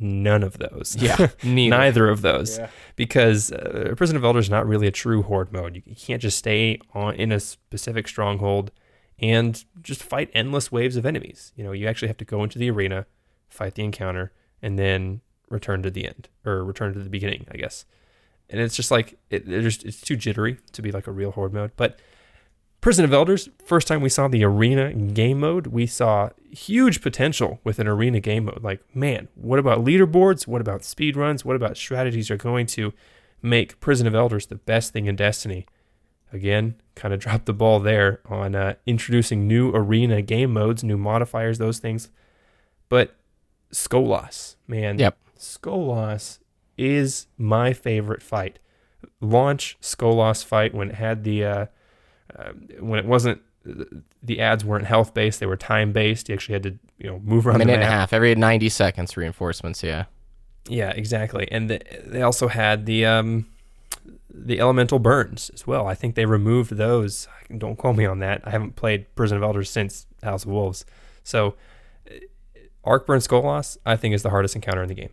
none 0.00 0.42
of 0.42 0.58
those. 0.58 0.96
Yeah, 0.98 1.28
neither. 1.42 1.76
neither 1.76 2.08
of 2.08 2.22
those 2.22 2.60
because 2.96 3.52
uh, 3.52 3.94
Prison 3.96 4.16
of 4.16 4.24
Elders 4.24 4.46
is 4.46 4.50
not 4.50 4.66
really 4.66 4.86
a 4.86 4.92
true 4.92 5.22
horde 5.22 5.52
mode. 5.52 5.76
You, 5.76 5.82
you 5.86 5.96
can't 5.96 6.22
just 6.22 6.38
stay 6.38 6.80
on 6.94 7.14
in 7.14 7.32
a 7.32 7.40
specific 7.40 8.08
stronghold 8.08 8.70
and 9.18 9.64
just 9.82 10.02
fight 10.02 10.30
endless 10.32 10.70
waves 10.70 10.96
of 10.96 11.04
enemies. 11.04 11.52
You 11.56 11.64
know, 11.64 11.72
you 11.72 11.86
actually 11.86 12.08
have 12.08 12.18
to 12.18 12.24
go 12.24 12.42
into 12.42 12.58
the 12.58 12.70
arena, 12.70 13.06
fight 13.48 13.74
the 13.74 13.84
encounter, 13.84 14.32
and 14.62 14.78
then 14.78 15.20
return 15.50 15.82
to 15.82 15.90
the 15.90 16.06
end 16.06 16.28
or 16.44 16.64
return 16.64 16.92
to 16.94 17.00
the 17.00 17.10
beginning, 17.10 17.46
I 17.50 17.56
guess. 17.56 17.84
And 18.50 18.60
it's 18.60 18.76
just 18.76 18.90
like 18.90 19.18
it, 19.30 19.48
it 19.48 19.62
just, 19.62 19.84
it's 19.84 20.00
too 20.00 20.16
jittery 20.16 20.58
to 20.72 20.82
be 20.82 20.92
like 20.92 21.06
a 21.06 21.12
real 21.12 21.32
horde 21.32 21.52
mode. 21.52 21.72
But 21.76 21.98
Prison 22.80 23.04
of 23.04 23.12
Elders, 23.12 23.48
first 23.64 23.88
time 23.88 24.00
we 24.00 24.08
saw 24.08 24.28
the 24.28 24.44
arena 24.44 24.92
game 24.92 25.40
mode, 25.40 25.66
we 25.68 25.84
saw 25.86 26.30
huge 26.50 27.02
potential 27.02 27.58
with 27.64 27.78
an 27.80 27.88
arena 27.88 28.20
game 28.20 28.44
mode. 28.44 28.62
Like, 28.62 28.82
man, 28.94 29.28
what 29.34 29.58
about 29.58 29.84
leaderboards? 29.84 30.46
What 30.46 30.60
about 30.60 30.84
speed 30.84 31.16
runs? 31.16 31.44
What 31.44 31.56
about 31.56 31.76
strategies 31.76 32.30
are 32.30 32.36
going 32.36 32.66
to 32.66 32.92
make 33.42 33.80
Prison 33.80 34.06
of 34.06 34.14
Elders 34.14 34.46
the 34.46 34.54
best 34.54 34.92
thing 34.92 35.06
in 35.06 35.16
Destiny? 35.16 35.66
Again, 36.32 36.76
kind 36.94 37.12
of 37.12 37.18
dropped 37.24 37.46
the 37.46 37.52
ball 37.52 37.80
there 37.80 38.20
on 38.26 38.54
uh, 38.54 38.74
introducing 38.86 39.48
new 39.48 39.70
arena 39.70 40.22
game 40.22 40.52
modes, 40.52 40.84
new 40.84 40.96
modifiers, 40.96 41.58
those 41.58 41.78
things. 41.80 42.10
But 42.88 43.16
Skolas, 43.72 44.54
man, 44.68 44.98
Yep. 44.98 45.18
Skolas 45.36 46.38
is 46.76 47.26
my 47.36 47.72
favorite 47.72 48.22
fight. 48.22 48.60
Launch 49.20 49.76
Skolas 49.82 50.44
fight 50.44 50.72
when 50.74 50.90
it 50.90 50.94
had 50.94 51.24
the 51.24 51.44
uh, 51.44 51.66
uh, 52.36 52.52
when 52.80 52.98
it 52.98 53.04
wasn't 53.04 53.40
the 54.22 54.40
ads 54.40 54.64
weren't 54.64 54.86
health 54.86 55.14
based; 55.14 55.40
they 55.40 55.46
were 55.46 55.56
time 55.56 55.92
based. 55.92 56.28
You 56.28 56.34
actually 56.34 56.54
had 56.54 56.62
to 56.64 56.78
you 56.98 57.10
know 57.10 57.20
move 57.20 57.46
around 57.46 57.56
A 57.56 57.58
minute 57.60 57.74
and 57.74 57.82
a 57.82 57.86
half 57.86 58.12
every 58.12 58.34
90 58.34 58.68
seconds 58.68 59.16
reinforcements 59.16 59.82
yeah 59.82 60.04
Yeah, 60.68 60.90
exactly. 60.90 61.48
And 61.50 61.70
the, 61.70 61.80
they 62.04 62.22
also 62.22 62.48
had 62.48 62.86
the 62.86 63.06
um 63.06 63.46
the 64.30 64.60
elemental 64.60 64.98
burns 64.98 65.50
as 65.54 65.66
well. 65.66 65.86
I 65.86 65.94
think 65.94 66.14
they 66.14 66.26
removed 66.26 66.72
those. 66.72 67.28
Don't 67.56 67.76
quote 67.76 67.96
me 67.96 68.04
on 68.04 68.18
that. 68.20 68.42
I 68.44 68.50
haven't 68.50 68.76
played 68.76 69.12
Prison 69.14 69.36
of 69.36 69.42
Elders 69.42 69.70
since 69.70 70.06
House 70.22 70.44
of 70.44 70.50
Wolves. 70.50 70.84
So, 71.24 71.54
uh, 72.10 72.14
Arcburn 72.86 73.26
Skolas, 73.26 73.78
I 73.84 73.96
think, 73.96 74.14
is 74.14 74.22
the 74.22 74.30
hardest 74.30 74.54
encounter 74.54 74.82
in 74.82 74.88
the 74.88 74.94
game. 74.94 75.10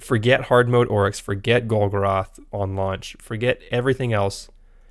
Forget 0.00 0.42
hard 0.42 0.68
mode 0.68 0.88
Oryx, 0.88 1.18
forget 1.18 1.66
Golgoroth 1.66 2.38
on 2.52 2.76
launch, 2.76 3.16
forget 3.20 3.60
everything 3.70 4.12
else. 4.12 4.48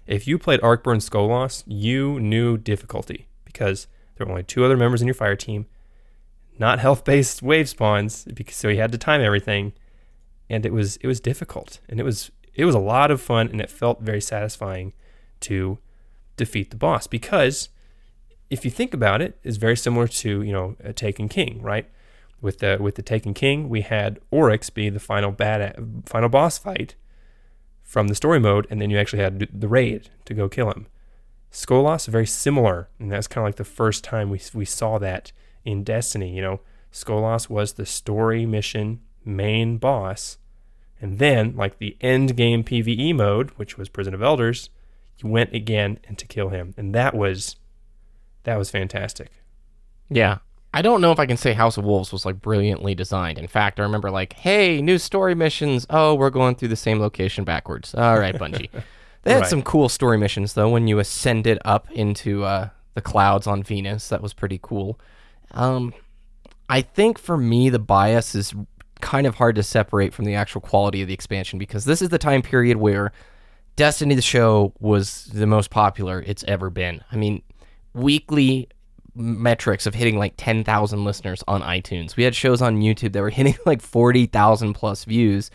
If 0.07 0.27
you 0.27 0.37
played 0.37 0.61
Arcburn 0.61 1.01
Skolas, 1.01 1.63
you 1.65 2.19
knew 2.19 2.57
difficulty 2.57 3.27
because 3.43 3.87
there 4.15 4.25
were 4.25 4.31
only 4.31 4.43
two 4.43 4.63
other 4.63 4.77
members 4.77 5.01
in 5.01 5.07
your 5.07 5.15
fire 5.15 5.35
team, 5.35 5.65
not 6.59 6.79
health 6.79 7.03
based 7.03 7.41
wave 7.43 7.67
spawns, 7.67 8.25
because 8.25 8.55
so 8.55 8.67
you 8.67 8.79
had 8.79 8.91
to 8.91 8.97
time 8.97 9.21
everything, 9.21 9.73
and 10.49 10.65
it 10.65 10.73
was 10.73 10.97
it 10.97 11.07
was 11.07 11.19
difficult, 11.19 11.79
and 11.89 11.99
it 11.99 12.03
was 12.03 12.31
it 12.53 12.65
was 12.65 12.75
a 12.75 12.79
lot 12.79 13.11
of 13.11 13.21
fun, 13.21 13.49
and 13.49 13.59
it 13.59 13.69
felt 13.69 14.01
very 14.01 14.21
satisfying 14.21 14.93
to 15.41 15.79
defeat 16.37 16.69
the 16.69 16.77
boss 16.77 17.07
because 17.07 17.69
if 18.49 18.63
you 18.63 18.71
think 18.71 18.93
about 18.93 19.21
it, 19.21 19.37
it's 19.43 19.57
very 19.57 19.75
similar 19.75 20.07
to 20.07 20.41
you 20.43 20.53
know 20.53 20.75
a 20.83 20.93
Taken 20.93 21.27
King, 21.27 21.61
right? 21.61 21.89
With 22.41 22.59
the 22.59 22.77
with 22.79 22.95
the 22.95 23.01
Taken 23.01 23.33
King, 23.33 23.69
we 23.69 23.81
had 23.81 24.19
Oryx 24.31 24.69
be 24.69 24.89
the 24.89 24.99
final 24.99 25.31
bad 25.31 26.03
final 26.05 26.29
boss 26.29 26.57
fight 26.57 26.95
from 27.85 28.09
the 28.09 28.15
story 28.15 28.39
mode, 28.39 28.67
and 28.69 28.81
then 28.81 28.89
you 28.89 28.97
actually 28.97 29.21
had 29.21 29.47
the 29.53 29.67
raid 29.69 30.09
to 30.25 30.33
go 30.33 30.49
kill 30.49 30.71
him. 30.71 30.87
Skolas 31.51 32.07
very 32.07 32.25
similar, 32.25 32.89
and 32.99 33.09
that's 33.09 33.27
kind 33.27 33.45
of 33.45 33.47
like 33.47 33.55
the 33.55 33.63
first 33.63 34.03
time 34.03 34.29
we 34.29 34.41
we 34.53 34.65
saw 34.65 34.97
that 34.97 35.31
in 35.63 35.85
Destiny. 35.85 36.35
You 36.35 36.41
know, 36.41 36.59
Skolas 36.91 37.49
was 37.49 37.73
the 37.73 37.85
story 37.85 38.45
mission 38.45 38.99
main 39.23 39.77
boss, 39.77 40.37
and 40.99 41.19
then 41.19 41.55
like 41.55 41.77
the 41.77 41.95
end 42.01 42.35
game 42.35 42.63
PVE 42.63 43.15
mode, 43.15 43.51
which 43.51 43.77
was 43.77 43.87
Prison 43.87 44.13
of 44.13 44.21
Elders, 44.21 44.69
you 45.19 45.29
went 45.29 45.53
again 45.53 45.99
and 46.07 46.17
to 46.17 46.27
kill 46.27 46.49
him, 46.49 46.73
and 46.75 46.93
that 46.93 47.13
was 47.13 47.55
that 48.43 48.57
was 48.57 48.69
fantastic. 48.69 49.29
Yeah. 50.09 50.39
I 50.75 50.81
don't 50.81 50.99
know 50.99 51.13
if 51.13 51.19
I 51.19 51.25
can 51.25 51.37
say 51.37 51.53
House 51.53 51.77
of 51.77 51.85
Wolves 51.85 52.11
was 52.11 52.25
like 52.25 52.41
brilliantly 52.41 52.93
designed. 52.93 53.37
In 53.39 53.47
fact, 53.47 53.79
I 53.79 53.83
remember 53.83 54.11
like, 54.11 54.33
hey, 54.33 54.81
new 54.81 54.97
story 54.97 55.33
missions. 55.33 55.87
Oh, 55.89 56.15
we're 56.15 56.29
going 56.29 56.55
through 56.55 56.67
the 56.67 56.75
same 56.75 56.99
location 56.99 57.45
backwards. 57.45 57.95
All 57.95 58.19
right, 58.19 58.35
Bungie. 58.35 58.69
They 59.23 59.31
had 59.31 59.41
Right. 59.41 59.49
some 59.49 59.63
cool 59.63 59.89
story 59.89 60.19
missions 60.19 60.53
though 60.53 60.69
when 60.69 60.87
you 60.87 60.99
ascended 60.99 61.57
up 61.65 61.89
into 61.89 62.43
uh, 62.43 62.69
the 62.93 63.01
clouds 63.01 63.47
on 63.47 63.63
Venus. 63.63 64.09
That 64.09 64.21
was 64.21 64.35
pretty 64.35 64.59
cool. 64.61 64.99
Um, 65.51 65.95
I 66.69 66.81
think 66.81 67.17
for 67.17 67.35
me 67.35 67.69
the 67.69 67.79
bias 67.79 68.35
is 68.35 68.53
kind 69.01 69.25
of 69.25 69.33
hard 69.35 69.55
to 69.55 69.63
separate 69.63 70.13
from 70.13 70.25
the 70.25 70.35
actual 70.35 70.61
quality 70.61 71.01
of 71.01 71.07
the 71.07 71.15
expansion 71.15 71.57
because 71.57 71.85
this 71.85 72.03
is 72.03 72.09
the 72.09 72.19
time 72.19 72.43
period 72.43 72.77
where 72.77 73.13
Destiny 73.75 74.13
the 74.13 74.21
show 74.21 74.73
was 74.79 75.25
the 75.33 75.47
most 75.47 75.71
popular 75.71 76.21
it's 76.27 76.43
ever 76.47 76.69
been. 76.69 77.03
I 77.11 77.15
mean, 77.15 77.41
weekly 77.95 78.69
metrics 79.15 79.85
of 79.85 79.95
hitting 79.95 80.17
like 80.17 80.33
10,000 80.37 81.03
listeners 81.03 81.43
on 81.47 81.61
iTunes. 81.61 82.15
We 82.15 82.23
had 82.23 82.35
shows 82.35 82.61
on 82.61 82.81
YouTube 82.81 83.13
that 83.13 83.21
were 83.21 83.29
hitting 83.31 83.57
like 83.65 83.81
40,000 83.81 84.73
plus 84.73 85.05
views, 85.05 85.49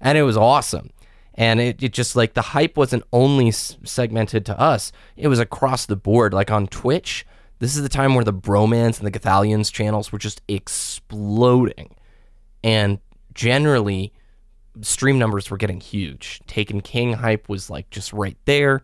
and 0.00 0.18
it 0.18 0.22
was 0.22 0.36
awesome. 0.36 0.90
And 1.34 1.60
it, 1.60 1.82
it 1.82 1.92
just 1.92 2.16
like 2.16 2.34
the 2.34 2.42
hype 2.42 2.76
wasn't 2.76 3.04
only 3.12 3.52
segmented 3.52 4.44
to 4.46 4.60
us, 4.60 4.92
it 5.16 5.28
was 5.28 5.38
across 5.38 5.86
the 5.86 5.96
board. 5.96 6.34
Like 6.34 6.50
on 6.50 6.66
Twitch, 6.66 7.24
this 7.60 7.76
is 7.76 7.82
the 7.82 7.88
time 7.88 8.14
where 8.14 8.24
the 8.24 8.32
Bromance 8.32 8.98
and 8.98 9.06
the 9.06 9.18
Gothalion's 9.18 9.70
channels 9.70 10.12
were 10.12 10.18
just 10.18 10.42
exploding. 10.48 11.94
And 12.64 12.98
generally, 13.34 14.12
stream 14.80 15.18
numbers 15.18 15.50
were 15.50 15.56
getting 15.56 15.80
huge. 15.80 16.40
Taken 16.46 16.80
King 16.80 17.14
hype 17.14 17.48
was 17.48 17.70
like 17.70 17.88
just 17.90 18.12
right 18.12 18.36
there. 18.44 18.82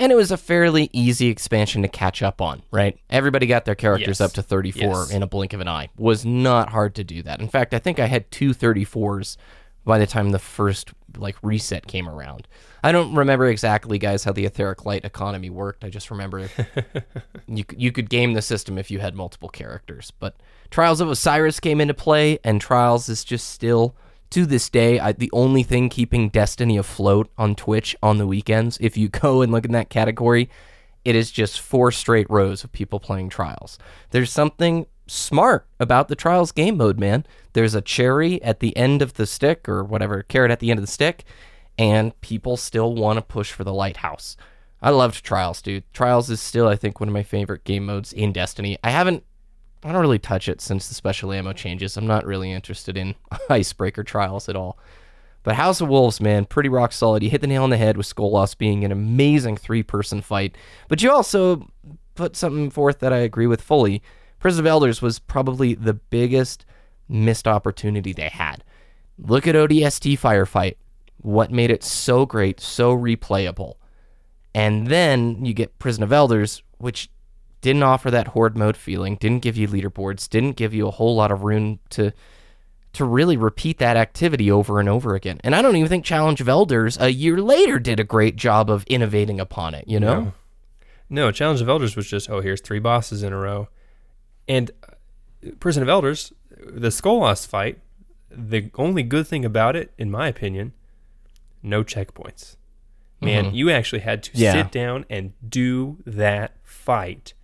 And 0.00 0.10
it 0.10 0.14
was 0.16 0.32
a 0.32 0.36
fairly 0.38 0.88
easy 0.92 1.28
expansion 1.28 1.82
to 1.82 1.88
catch 1.88 2.22
up 2.22 2.40
on, 2.40 2.62
right? 2.72 2.98
Everybody 3.10 3.46
got 3.46 3.66
their 3.66 3.74
characters 3.74 4.18
Yes. 4.18 4.20
up 4.22 4.32
to 4.32 4.42
34 4.42 4.82
Yes. 4.82 5.10
in 5.10 5.22
a 5.22 5.26
blink 5.26 5.52
of 5.52 5.60
an 5.60 5.68
eye. 5.68 5.90
Was 5.98 6.24
not 6.24 6.70
hard 6.70 6.94
to 6.96 7.04
do 7.04 7.22
that. 7.22 7.40
In 7.40 7.48
fact, 7.48 7.74
I 7.74 7.78
think 7.78 7.98
I 8.00 8.06
had 8.06 8.30
two 8.30 8.54
34s 8.54 9.36
by 9.84 9.98
the 9.98 10.06
time 10.06 10.30
the 10.30 10.38
first 10.38 10.90
like 11.16 11.36
reset 11.42 11.86
came 11.86 12.08
around. 12.08 12.48
I 12.82 12.92
don't 12.92 13.14
remember 13.14 13.46
exactly, 13.46 13.98
guys, 13.98 14.24
how 14.24 14.32
the 14.32 14.46
etheric 14.46 14.86
light 14.86 15.04
economy 15.04 15.50
worked. 15.50 15.84
I 15.84 15.90
just 15.90 16.10
remember 16.10 16.48
you 17.46 17.64
you 17.76 17.92
could 17.92 18.08
game 18.08 18.32
the 18.32 18.42
system 18.42 18.78
if 18.78 18.90
you 18.90 19.00
had 19.00 19.14
multiple 19.14 19.48
characters. 19.50 20.12
But 20.18 20.34
Trials 20.70 21.00
of 21.00 21.10
Osiris 21.10 21.60
came 21.60 21.80
into 21.80 21.94
play, 21.94 22.38
and 22.44 22.60
Trials 22.60 23.08
is 23.10 23.22
just 23.24 23.50
still 23.50 23.94
to 24.30 24.46
this 24.46 24.68
day 24.68 24.98
I, 24.98 25.12
the 25.12 25.30
only 25.32 25.62
thing 25.62 25.88
keeping 25.88 26.28
Destiny 26.28 26.76
afloat 26.76 27.30
on 27.36 27.54
Twitch 27.54 27.96
on 28.02 28.18
the 28.18 28.26
weekends. 28.26 28.78
If 28.80 28.96
you 28.96 29.08
go 29.22 29.42
and 29.42 29.52
look 29.52 29.64
in 29.64 29.72
that 29.72 29.90
category, 29.90 30.48
it 31.04 31.14
is 31.14 31.30
just 31.30 31.60
four 31.60 31.90
straight 31.90 32.28
rows 32.30 32.64
of 32.64 32.72
people 32.72 33.00
playing 33.00 33.30
Trials. 33.30 33.78
There's 34.10 34.30
something 34.30 34.86
smart 35.06 35.66
about 35.78 36.08
the 36.08 36.14
Trials 36.14 36.52
game 36.52 36.76
mode, 36.76 36.98
man. 36.98 37.26
There's 37.52 37.74
a 37.74 37.80
cherry 37.80 38.42
at 38.42 38.60
the 38.60 38.76
end 38.76 39.02
of 39.02 39.14
the 39.14 39.26
stick, 39.26 39.68
or 39.68 39.82
whatever, 39.82 40.22
carrot 40.22 40.50
at 40.50 40.60
the 40.60 40.70
end 40.70 40.78
of 40.78 40.86
the 40.86 40.92
stick, 40.92 41.24
and 41.78 42.18
people 42.20 42.56
still 42.56 42.94
want 42.94 43.16
to 43.16 43.22
push 43.22 43.52
for 43.52 43.64
the 43.64 43.72
lighthouse. 43.72 44.36
I 44.82 44.90
loved 44.90 45.24
Trials, 45.24 45.60
dude. 45.60 45.84
Trials 45.92 46.30
is 46.30 46.40
still, 46.40 46.68
I 46.68 46.76
think, 46.76 47.00
one 47.00 47.08
of 47.08 47.12
my 47.12 47.22
favorite 47.22 47.64
game 47.64 47.86
modes 47.86 48.12
in 48.12 48.32
Destiny. 48.32 48.78
I 48.82 48.90
haven't, 48.90 49.24
I 49.82 49.92
don't 49.92 50.00
really 50.00 50.18
touch 50.18 50.48
it 50.48 50.60
since 50.60 50.88
the 50.88 50.94
special 50.94 51.32
ammo 51.32 51.52
changes. 51.52 51.96
I'm 51.96 52.06
not 52.06 52.26
really 52.26 52.52
interested 52.52 52.96
in 52.96 53.14
Icebreaker 53.50 54.04
Trials 54.04 54.48
at 54.48 54.56
all. 54.56 54.78
But 55.42 55.54
House 55.54 55.80
of 55.80 55.88
Wolves, 55.88 56.20
man, 56.20 56.44
pretty 56.44 56.68
rock 56.68 56.92
solid. 56.92 57.22
You 57.22 57.30
hit 57.30 57.40
the 57.40 57.46
nail 57.46 57.62
on 57.62 57.70
the 57.70 57.78
head 57.78 57.96
with 57.96 58.06
Skolas 58.06 58.56
being 58.56 58.84
an 58.84 58.92
amazing 58.92 59.56
three 59.56 59.82
person 59.82 60.20
fight. 60.20 60.54
But 60.88 61.02
you 61.02 61.10
also 61.10 61.70
put 62.14 62.36
something 62.36 62.68
forth 62.68 62.98
that 62.98 63.12
I 63.12 63.18
agree 63.18 63.46
with 63.46 63.62
fully. 63.62 64.02
Prison 64.38 64.60
of 64.60 64.66
Elders 64.66 65.00
was 65.00 65.18
probably 65.18 65.74
the 65.74 65.94
biggest 65.94 66.66
missed 67.08 67.48
opportunity 67.48 68.12
they 68.12 68.28
had. 68.28 68.62
Look 69.18 69.46
at 69.46 69.54
ODST 69.54 70.18
Firefight. 70.18 70.76
What 71.22 71.50
made 71.50 71.70
it 71.70 71.82
so 71.82 72.26
great, 72.26 72.60
so 72.60 72.96
replayable? 72.96 73.74
And 74.54 74.88
then 74.88 75.44
you 75.44 75.54
get 75.54 75.78
Prison 75.78 76.02
of 76.02 76.12
Elders, 76.12 76.62
which 76.78 77.08
didn't 77.60 77.82
offer 77.82 78.10
that 78.10 78.28
horde 78.28 78.56
mode 78.56 78.76
feeling, 78.76 79.16
didn't 79.16 79.40
give 79.42 79.56
you 79.56 79.68
leaderboards, 79.68 80.28
didn't 80.28 80.52
give 80.56 80.72
you 80.74 80.86
a 80.88 80.90
whole 80.90 81.14
lot 81.14 81.30
of 81.30 81.42
room 81.42 81.78
to 81.90 82.12
to 82.92 83.04
really 83.04 83.36
repeat 83.36 83.78
that 83.78 83.96
activity 83.96 84.50
over 84.50 84.80
and 84.80 84.88
over 84.88 85.14
again. 85.14 85.40
And 85.44 85.54
I 85.54 85.62
don't 85.62 85.76
even 85.76 85.88
think 85.88 86.04
Challenge 86.04 86.40
of 86.40 86.48
Elders 86.48 86.98
a 86.98 87.12
year 87.12 87.40
later 87.40 87.78
did 87.78 88.00
a 88.00 88.04
great 88.04 88.34
job 88.34 88.68
of 88.68 88.82
innovating 88.88 89.38
upon 89.38 89.74
it, 89.74 89.84
you 89.86 90.00
know? 90.00 90.20
No. 90.20 90.32
No, 91.08 91.30
Challenge 91.30 91.60
of 91.60 91.68
Elders 91.68 91.94
was 91.94 92.08
just, 92.08 92.28
oh, 92.28 92.40
here's 92.40 92.60
three 92.60 92.80
bosses 92.80 93.22
in 93.22 93.32
a 93.32 93.36
row. 93.36 93.68
And 94.48 94.72
uh, 94.82 95.50
Prison 95.60 95.84
of 95.84 95.88
Elders, 95.88 96.32
the 96.50 96.88
Skolas 96.88 97.46
fight, 97.46 97.78
the 98.28 98.70
only 98.76 99.04
good 99.04 99.26
thing 99.28 99.44
about 99.44 99.76
it, 99.76 99.92
in 99.96 100.10
my 100.10 100.26
opinion, 100.26 100.72
no 101.62 101.84
checkpoints. 101.84 102.56
Man, 103.20 103.54
you 103.54 103.70
actually 103.70 104.00
had 104.00 104.22
to 104.24 104.30
Yeah. 104.34 104.52
sit 104.52 104.72
down 104.72 105.04
and 105.08 105.32
do 105.48 105.98
that 106.06 106.56
fight 106.64 107.34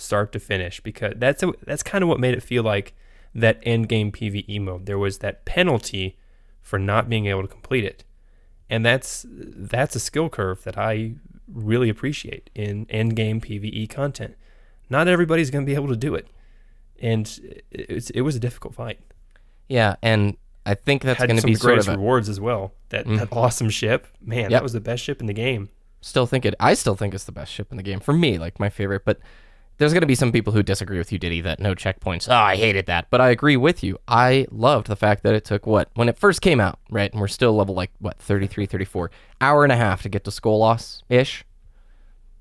start 0.00 0.32
to 0.32 0.40
finish 0.40 0.80
because 0.80 1.14
that's 1.16 1.42
a, 1.42 1.52
that's 1.64 1.82
kind 1.82 2.02
of 2.02 2.08
what 2.08 2.20
made 2.20 2.34
it 2.34 2.42
feel 2.42 2.62
like 2.62 2.94
that 3.34 3.60
end 3.62 3.88
game 3.88 4.10
PvE 4.10 4.60
mode. 4.60 4.86
There 4.86 4.98
was 4.98 5.18
that 5.18 5.44
penalty 5.44 6.16
for 6.60 6.78
not 6.78 7.08
being 7.08 7.26
able 7.26 7.42
to 7.42 7.48
complete 7.48 7.84
it. 7.84 8.04
And 8.68 8.86
that's 8.86 9.26
that's 9.28 9.96
a 9.96 10.00
skill 10.00 10.28
curve 10.28 10.62
that 10.62 10.78
I 10.78 11.14
really 11.52 11.88
appreciate 11.88 12.50
in 12.54 12.86
end 12.88 13.16
game 13.16 13.40
PvE 13.40 13.88
content. 13.90 14.36
Not 14.88 15.08
everybody's 15.08 15.50
going 15.50 15.64
to 15.64 15.66
be 15.66 15.74
able 15.74 15.88
to 15.88 15.96
do 15.96 16.14
it. 16.14 16.28
And 17.00 17.26
it, 17.70 18.10
it 18.14 18.22
was 18.22 18.36
a 18.36 18.40
difficult 18.40 18.74
fight. 18.74 19.00
Yeah, 19.68 19.96
and 20.02 20.36
I 20.66 20.74
think 20.74 21.02
that's 21.02 21.24
going 21.24 21.36
to 21.36 21.46
be 21.46 21.54
sort 21.54 21.70
greatest 21.72 21.88
of 21.88 21.94
a, 21.94 21.96
rewards 21.98 22.28
as 22.28 22.40
well. 22.40 22.72
That, 22.90 23.06
mm. 23.06 23.18
that 23.18 23.28
awesome 23.32 23.70
ship, 23.70 24.06
man, 24.20 24.42
Yep. 24.42 24.50
that 24.50 24.62
was 24.62 24.72
the 24.72 24.80
best 24.80 25.02
ship 25.02 25.20
in 25.20 25.26
the 25.26 25.32
game. 25.32 25.70
still 26.00 26.26
think 26.26 26.44
it 26.44 26.54
I 26.60 26.74
still 26.74 26.96
think 26.96 27.14
it's 27.14 27.24
the 27.24 27.32
best 27.32 27.52
ship 27.52 27.68
in 27.70 27.76
the 27.76 27.82
game 27.82 28.00
for 28.00 28.12
me, 28.12 28.38
like 28.38 28.60
my 28.60 28.68
favorite, 28.68 29.04
but 29.04 29.18
there's 29.80 29.94
going 29.94 30.02
to 30.02 30.06
be 30.06 30.14
some 30.14 30.30
people 30.30 30.52
who 30.52 30.62
disagree 30.62 30.98
with 30.98 31.10
you, 31.10 31.18
Diddy, 31.18 31.40
that 31.40 31.58
no 31.58 31.74
checkpoints. 31.74 32.28
Oh, 32.28 32.34
I 32.34 32.54
hated 32.54 32.84
that. 32.84 33.06
But 33.08 33.22
I 33.22 33.30
agree 33.30 33.56
with 33.56 33.82
you. 33.82 33.98
I 34.06 34.46
loved 34.50 34.88
the 34.88 34.94
fact 34.94 35.22
that 35.22 35.32
it 35.32 35.42
took 35.46 35.66
what? 35.66 35.88
When 35.94 36.06
it 36.06 36.18
first 36.18 36.42
came 36.42 36.60
out, 36.60 36.78
right? 36.90 37.10
And 37.10 37.18
we're 37.18 37.28
still 37.28 37.56
level 37.56 37.74
like, 37.74 37.90
what, 37.98 38.18
33, 38.18 38.66
34. 38.66 39.10
Hour 39.40 39.64
and 39.64 39.72
a 39.72 39.76
half 39.76 40.02
to 40.02 40.10
get 40.10 40.24
to 40.24 40.30
Skolas 40.30 41.00
ish. 41.08 41.46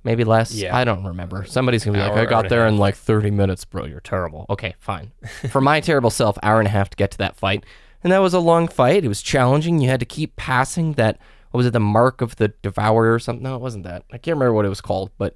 Maybe 0.04 0.26
less. 0.26 0.54
Yeah. 0.54 0.76
I 0.76 0.84
don't 0.84 1.06
remember. 1.06 1.46
Somebody's 1.46 1.86
going 1.86 1.94
to 1.94 2.00
be 2.00 2.04
Hour, 2.04 2.14
like, 2.14 2.28
I 2.28 2.30
got 2.30 2.50
there 2.50 2.68
in 2.68 2.78
like 2.78 2.96
30 2.96 3.32
minutes, 3.32 3.64
bro. 3.64 3.86
You're 3.86 4.02
terrible. 4.02 4.46
Okay, 4.50 4.76
fine. 4.78 5.14
For 5.50 5.62
my 5.62 5.80
terrible 5.80 6.10
self, 6.10 6.38
hour 6.44 6.60
and 6.60 6.68
a 6.68 6.72
half 6.72 6.90
to 6.90 6.98
get 6.98 7.10
to 7.12 7.18
that 7.20 7.38
fight. 7.38 7.66
And 8.04 8.12
that 8.12 8.20
was 8.20 8.34
a 8.34 8.40
long 8.40 8.68
fight. 8.68 9.06
It 9.06 9.10
was 9.10 9.22
challenging. 9.22 9.80
You 9.80 9.88
had 9.88 10.02
to 10.02 10.06
keep 10.06 10.36
passing 10.36 10.94
that. 10.94 11.18
What 11.52 11.60
was 11.60 11.68
it? 11.68 11.72
The 11.72 11.80
mark 11.80 12.20
of 12.20 12.36
the 12.36 12.50
devourer 12.62 13.14
or 13.14 13.20
something? 13.20 13.44
No, 13.44 13.56
it 13.56 13.62
wasn't 13.62 13.86
that. 13.86 14.04
I 14.12 14.18
can't 14.18 14.36
remember 14.36 14.54
what 14.54 14.66
it 14.66 14.70
was 14.70 14.82
called, 14.82 15.12
but 15.18 15.36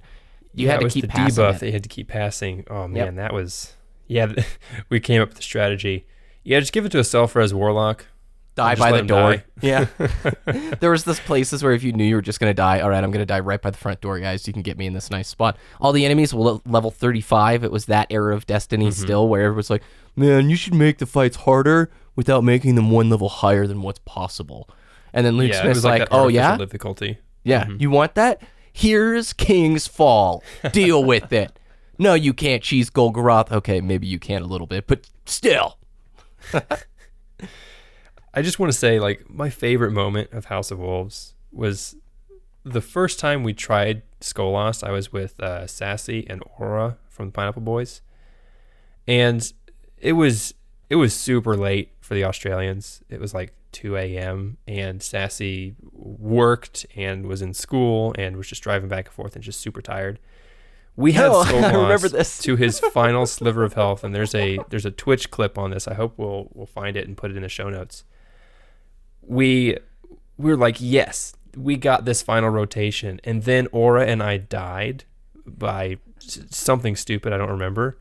you 0.54 0.66
yeah, 0.66 0.72
had 0.72 0.76
it 0.76 0.80
to 0.80 0.84
was 0.84 0.94
keep 0.94 1.02
the 1.02 1.08
passing 1.08 1.44
debuff 1.44 1.54
it. 1.56 1.60
that 1.60 1.66
you 1.66 1.72
had 1.72 1.82
to 1.82 1.88
keep 1.88 2.08
passing. 2.08 2.64
Oh 2.70 2.88
man, 2.88 3.06
Yep. 3.06 3.14
that 3.16 3.32
was 3.34 3.74
yeah. 4.06 4.32
we 4.88 5.00
came 5.00 5.20
up 5.22 5.28
with 5.28 5.36
the 5.36 5.42
strategy. 5.42 6.06
Yeah, 6.42 6.60
just 6.60 6.72
give 6.72 6.84
it 6.84 6.92
to 6.92 6.98
a 6.98 7.04
self 7.04 7.34
res 7.36 7.54
warlock, 7.54 8.04
die 8.54 8.74
by 8.74 8.92
the 8.92 9.02
door. 9.02 9.36
die. 9.36 9.44
Yeah. 9.62 9.86
there 10.80 10.90
was 10.90 11.04
this 11.04 11.18
places 11.20 11.62
where 11.62 11.72
if 11.72 11.82
you 11.82 11.92
knew 11.92 12.04
you 12.04 12.16
were 12.16 12.22
just 12.22 12.38
gonna 12.40 12.54
die, 12.54 12.80
all 12.80 12.90
right, 12.90 13.02
I'm 13.02 13.10
gonna 13.10 13.24
die 13.26 13.40
right 13.40 13.60
by 13.60 13.70
the 13.70 13.78
front 13.78 14.00
door, 14.00 14.18
guys. 14.20 14.46
You 14.46 14.52
can 14.52 14.62
get 14.62 14.76
me 14.78 14.86
in 14.86 14.92
this 14.92 15.10
nice 15.10 15.28
spot. 15.28 15.56
All 15.80 15.92
the 15.92 16.04
enemies 16.04 16.34
will 16.34 16.62
level 16.66 16.90
35. 16.90 17.64
It 17.64 17.72
was 17.72 17.86
that 17.86 18.06
era 18.10 18.34
of 18.34 18.46
Destiny 18.46 18.88
Mm-hmm. 18.88 19.02
still, 19.02 19.28
where 19.28 19.48
it 19.48 19.54
was 19.54 19.70
like, 19.70 19.82
man, 20.16 20.50
you 20.50 20.56
should 20.56 20.74
make 20.74 20.98
the 20.98 21.06
fights 21.06 21.36
harder 21.38 21.90
without 22.16 22.44
making 22.44 22.74
them 22.74 22.90
one 22.90 23.08
level 23.10 23.28
higher 23.28 23.66
than 23.66 23.82
what's 23.82 24.00
possible. 24.04 24.68
And 25.12 25.24
then 25.24 25.36
Luke 25.36 25.50
Yeah, 25.50 25.58
it 25.58 25.62
Smith's 25.62 25.76
was 25.78 25.84
like, 25.84 26.00
like, 26.00 26.08
oh 26.12 26.28
yeah, 26.28 26.56
difficulty. 26.56 27.18
yeah, 27.44 27.68
you 27.78 27.88
want 27.90 28.14
that? 28.16 28.42
Here's 28.76 29.32
King's 29.32 29.86
Fall. 29.86 30.42
Deal 30.72 31.02
with 31.04 31.32
it. 31.32 31.56
No, 31.96 32.14
you 32.14 32.34
can't 32.34 32.60
cheese 32.60 32.90
Golgoroth. 32.90 33.52
Okay, 33.52 33.80
maybe 33.80 34.08
you 34.08 34.18
can 34.18 34.42
a 34.42 34.46
little 34.46 34.66
bit, 34.66 34.88
but 34.88 35.08
still. 35.26 35.78
I 38.34 38.42
just 38.42 38.58
want 38.58 38.72
to 38.72 38.76
say, 38.76 38.98
like, 38.98 39.30
my 39.30 39.48
favorite 39.48 39.92
moment 39.92 40.32
of 40.32 40.46
House 40.46 40.72
of 40.72 40.80
Wolves 40.80 41.34
was 41.52 41.94
the 42.64 42.80
first 42.80 43.20
time 43.20 43.44
we 43.44 43.54
tried 43.54 44.02
Skolas. 44.20 44.82
I 44.82 44.90
was 44.90 45.12
with 45.12 45.38
uh, 45.40 45.68
Sassy 45.68 46.26
and 46.28 46.42
Aura 46.58 46.96
from 47.08 47.26
the 47.26 47.32
Pineapple 47.32 47.62
Boys, 47.62 48.02
and 49.06 49.52
it 49.98 50.14
was 50.14 50.52
it 50.90 50.96
was 50.96 51.14
super 51.14 51.56
late 51.56 51.92
for 52.00 52.14
the 52.14 52.24
Australians. 52.24 53.02
It 53.08 53.20
was 53.20 53.32
like 53.32 53.52
2 53.74 53.96
a.m. 53.96 54.56
and 54.66 55.02
Sassy 55.02 55.74
worked 55.92 56.86
and 56.96 57.26
was 57.26 57.42
in 57.42 57.52
school 57.52 58.14
and 58.16 58.36
was 58.36 58.48
just 58.48 58.62
driving 58.62 58.88
back 58.88 59.06
and 59.06 59.14
forth 59.14 59.34
and 59.34 59.44
just 59.44 59.60
super 59.60 59.82
tired. 59.82 60.18
We 60.96 61.12
had 61.12 61.32
No, 61.32 61.98
this. 61.98 62.38
to 62.38 62.56
his 62.56 62.78
final 62.80 63.26
sliver 63.26 63.64
of 63.64 63.74
health, 63.74 64.04
and 64.04 64.14
there's 64.14 64.34
a 64.34 64.58
there's 64.70 64.86
a 64.86 64.90
Twitch 64.92 65.30
clip 65.30 65.58
on 65.58 65.70
this. 65.70 65.86
I 65.88 65.94
hope 65.94 66.14
we'll 66.16 66.48
we'll 66.54 66.66
find 66.66 66.96
it 66.96 67.06
and 67.08 67.16
put 67.16 67.30
it 67.32 67.36
in 67.36 67.42
the 67.42 67.48
show 67.48 67.68
notes. 67.68 68.04
We 69.22 69.76
we 70.36 70.50
were 70.50 70.56
like, 70.56 70.76
yes, 70.80 71.34
we 71.56 71.76
got 71.76 72.04
this 72.04 72.22
final 72.22 72.48
rotation, 72.50 73.20
and 73.24 73.42
then 73.42 73.66
Aura 73.72 74.06
and 74.06 74.22
I 74.22 74.36
died 74.38 75.04
by 75.46 75.98
something 76.20 76.96
stupid 76.96 77.32
I 77.32 77.38
don't 77.38 77.50
remember. 77.50 77.98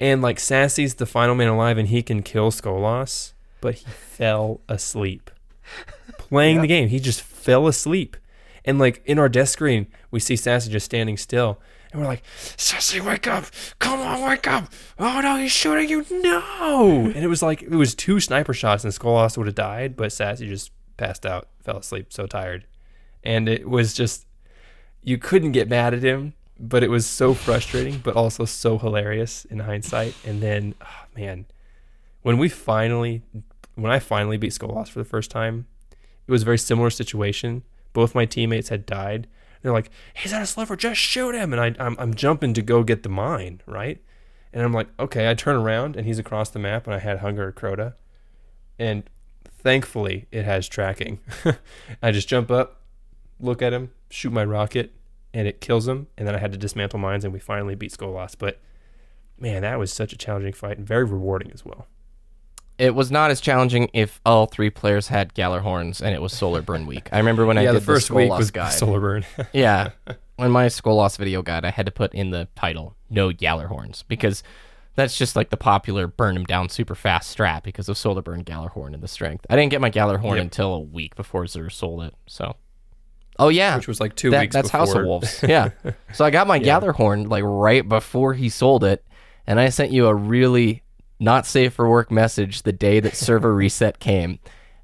And 0.00 0.20
like 0.20 0.40
Sassy's 0.40 0.96
the 0.96 1.06
final 1.06 1.34
man 1.36 1.48
alive, 1.48 1.78
and 1.78 1.88
he 1.88 2.02
can 2.02 2.22
kill 2.22 2.50
Skolas, 2.50 3.32
but 3.64 3.76
he 3.76 3.86
fell 3.86 4.60
asleep 4.68 5.30
playing 6.18 6.60
the 6.60 6.66
game. 6.66 6.88
He 6.88 7.00
just 7.00 7.22
fell 7.22 7.66
asleep. 7.66 8.14
And 8.62 8.78
like 8.78 9.02
in 9.06 9.18
our 9.18 9.30
desk 9.30 9.54
screen, 9.54 9.86
we 10.10 10.20
see 10.20 10.36
Sassy 10.36 10.70
just 10.70 10.84
standing 10.84 11.16
still. 11.16 11.58
And 11.90 12.02
we're 12.02 12.06
like, 12.06 12.22
Sassy, 12.58 13.00
wake 13.00 13.26
up. 13.26 13.46
Come 13.78 14.00
on, 14.00 14.20
wake 14.20 14.46
up. 14.46 14.70
Oh 14.98 15.18
no, 15.22 15.36
he's 15.36 15.50
shooting 15.50 15.88
you. 15.88 16.04
No. 16.10 17.06
And 17.06 17.16
it 17.16 17.28
was 17.28 17.42
like, 17.42 17.62
it 17.62 17.70
was 17.70 17.94
two 17.94 18.20
sniper 18.20 18.52
shots 18.52 18.84
and 18.84 18.92
Skolas 18.92 19.38
would 19.38 19.46
have 19.46 19.54
died, 19.54 19.96
but 19.96 20.12
Sassy 20.12 20.46
just 20.46 20.70
passed 20.98 21.24
out, 21.24 21.48
fell 21.62 21.78
asleep, 21.78 22.12
so 22.12 22.26
tired. 22.26 22.66
And 23.22 23.48
it 23.48 23.66
was 23.66 23.94
just, 23.94 24.26
you 25.02 25.16
couldn't 25.16 25.52
get 25.52 25.70
mad 25.70 25.94
at 25.94 26.02
him, 26.02 26.34
but 26.60 26.82
it 26.82 26.90
was 26.90 27.06
so 27.06 27.32
frustrating, 27.32 27.96
but 27.96 28.14
also 28.14 28.44
so 28.44 28.76
hilarious 28.76 29.46
in 29.46 29.60
hindsight. 29.60 30.14
And 30.22 30.42
then, 30.42 30.74
oh, 30.82 31.06
man, 31.16 31.46
when 32.20 32.36
we 32.36 32.50
finally, 32.50 33.22
when 33.74 33.90
I 33.90 33.98
finally 33.98 34.36
beat 34.36 34.52
Skolas 34.52 34.88
for 34.88 34.98
the 34.98 35.04
first 35.04 35.30
time, 35.30 35.66
it 36.26 36.32
was 36.32 36.42
a 36.42 36.44
very 36.44 36.58
similar 36.58 36.90
situation. 36.90 37.62
Both 37.92 38.14
my 38.14 38.24
teammates 38.24 38.68
had 38.68 38.86
died. 38.86 39.26
They're 39.62 39.72
like, 39.72 39.90
"He's 40.14 40.32
at 40.32 40.42
a 40.42 40.46
sliver, 40.46 40.76
just 40.76 41.00
shoot 41.00 41.34
him!" 41.34 41.52
And 41.52 41.60
I, 41.60 41.84
I'm, 41.84 41.96
I'm 41.98 42.14
jumping 42.14 42.54
to 42.54 42.62
go 42.62 42.82
get 42.82 43.02
the 43.02 43.08
mine, 43.08 43.60
right? 43.66 44.02
And 44.52 44.62
I'm 44.62 44.72
like, 44.72 44.88
"Okay." 44.98 45.28
I 45.30 45.34
turn 45.34 45.56
around 45.56 45.96
and 45.96 46.06
he's 46.06 46.18
across 46.18 46.50
the 46.50 46.58
map, 46.58 46.86
and 46.86 46.94
I 46.94 46.98
had 46.98 47.18
Hunger 47.18 47.48
at 47.48 47.54
Crota, 47.54 47.94
and 48.78 49.08
thankfully 49.46 50.26
it 50.30 50.44
has 50.44 50.68
tracking. 50.68 51.20
I 52.02 52.12
just 52.12 52.28
jump 52.28 52.50
up, 52.50 52.82
look 53.40 53.62
at 53.62 53.72
him, 53.72 53.90
shoot 54.10 54.32
my 54.32 54.44
rocket, 54.44 54.92
and 55.32 55.48
it 55.48 55.60
kills 55.60 55.88
him. 55.88 56.08
And 56.16 56.28
then 56.28 56.34
I 56.34 56.38
had 56.38 56.52
to 56.52 56.58
dismantle 56.58 56.98
mines, 56.98 57.24
and 57.24 57.32
we 57.32 57.40
finally 57.40 57.74
beat 57.74 57.92
Skolas. 57.92 58.36
But 58.38 58.60
man, 59.38 59.62
that 59.62 59.78
was 59.78 59.92
such 59.92 60.12
a 60.12 60.16
challenging 60.16 60.52
fight 60.52 60.78
and 60.78 60.86
very 60.86 61.04
rewarding 61.04 61.50
as 61.52 61.64
well. 61.64 61.88
It 62.76 62.94
was 62.94 63.10
not 63.10 63.30
as 63.30 63.40
challenging 63.40 63.88
if 63.92 64.20
all 64.26 64.46
three 64.46 64.70
players 64.70 65.08
had 65.08 65.32
Gjallarhorns 65.34 66.00
and 66.00 66.14
it 66.14 66.20
was 66.20 66.32
Solar 66.32 66.60
Burn 66.62 66.86
week. 66.86 67.08
I 67.12 67.18
remember 67.18 67.46
when 67.46 67.56
I 67.56 67.64
did 67.66 67.74
the 67.74 67.80
first 67.80 68.08
the 68.08 68.14
week 68.14 68.30
was 68.30 68.50
guide. 68.50 68.72
solar 68.72 68.98
burn. 69.00 69.24
yeah, 69.52 69.90
on 70.38 70.50
my 70.50 70.66
Skolas 70.66 71.16
video 71.16 71.40
guide, 71.42 71.64
I 71.64 71.70
had 71.70 71.86
to 71.86 71.92
put 71.92 72.12
in 72.14 72.30
the 72.30 72.48
title 72.56 72.96
"No 73.08 73.30
Gjallarhorns" 73.30 74.02
because 74.08 74.42
that's 74.96 75.16
just 75.16 75.34
like 75.36 75.50
the 75.50 75.56
popular 75.56 76.06
burn 76.06 76.34
them 76.34 76.44
down 76.44 76.68
super 76.68 76.94
fast 76.94 77.36
strat 77.36 77.62
because 77.64 77.88
of 77.88 77.96
Solar 77.98 78.22
Burn, 78.22 78.44
Gjallarhorn, 78.44 78.94
and 78.94 79.02
the 79.02 79.08
strength. 79.08 79.44
I 79.50 79.56
didn't 79.56 79.70
get 79.70 79.80
my 79.80 79.90
Gjallarhorn 79.90 80.36
Yep. 80.36 80.42
until 80.42 80.74
a 80.74 80.80
week 80.80 81.14
before 81.16 81.44
Xur 81.44 81.70
sold 81.70 82.02
it. 82.04 82.14
So, 82.26 82.54
oh 83.38 83.48
yeah, 83.48 83.76
which 83.76 83.88
was 83.88 84.00
like 84.00 84.14
two 84.16 84.30
That- 84.30 84.40
weeks 84.42 84.54
that's 84.54 84.68
before. 84.68 84.80
House 84.80 84.94
of 84.94 85.04
Wolves. 85.04 85.44
Yeah. 85.48 85.70
so 86.12 86.24
I 86.24 86.30
got 86.30 86.46
my 86.48 86.58
Gjallarhorn 86.60 87.28
like 87.28 87.44
right 87.44 87.88
before 87.88 88.34
he 88.34 88.48
sold 88.48 88.82
it, 88.84 89.04
and 89.46 89.58
I 89.60 89.68
sent 89.70 89.90
you 89.92 90.06
a 90.06 90.14
really 90.14 90.82
not 91.18 91.46
safe 91.46 91.74
for 91.74 91.88
work 91.88 92.10
message 92.10 92.62
the 92.62 92.72
day 92.72 93.00
that 93.00 93.16
server 93.16 93.54
reset 93.54 93.98
came. 93.98 94.38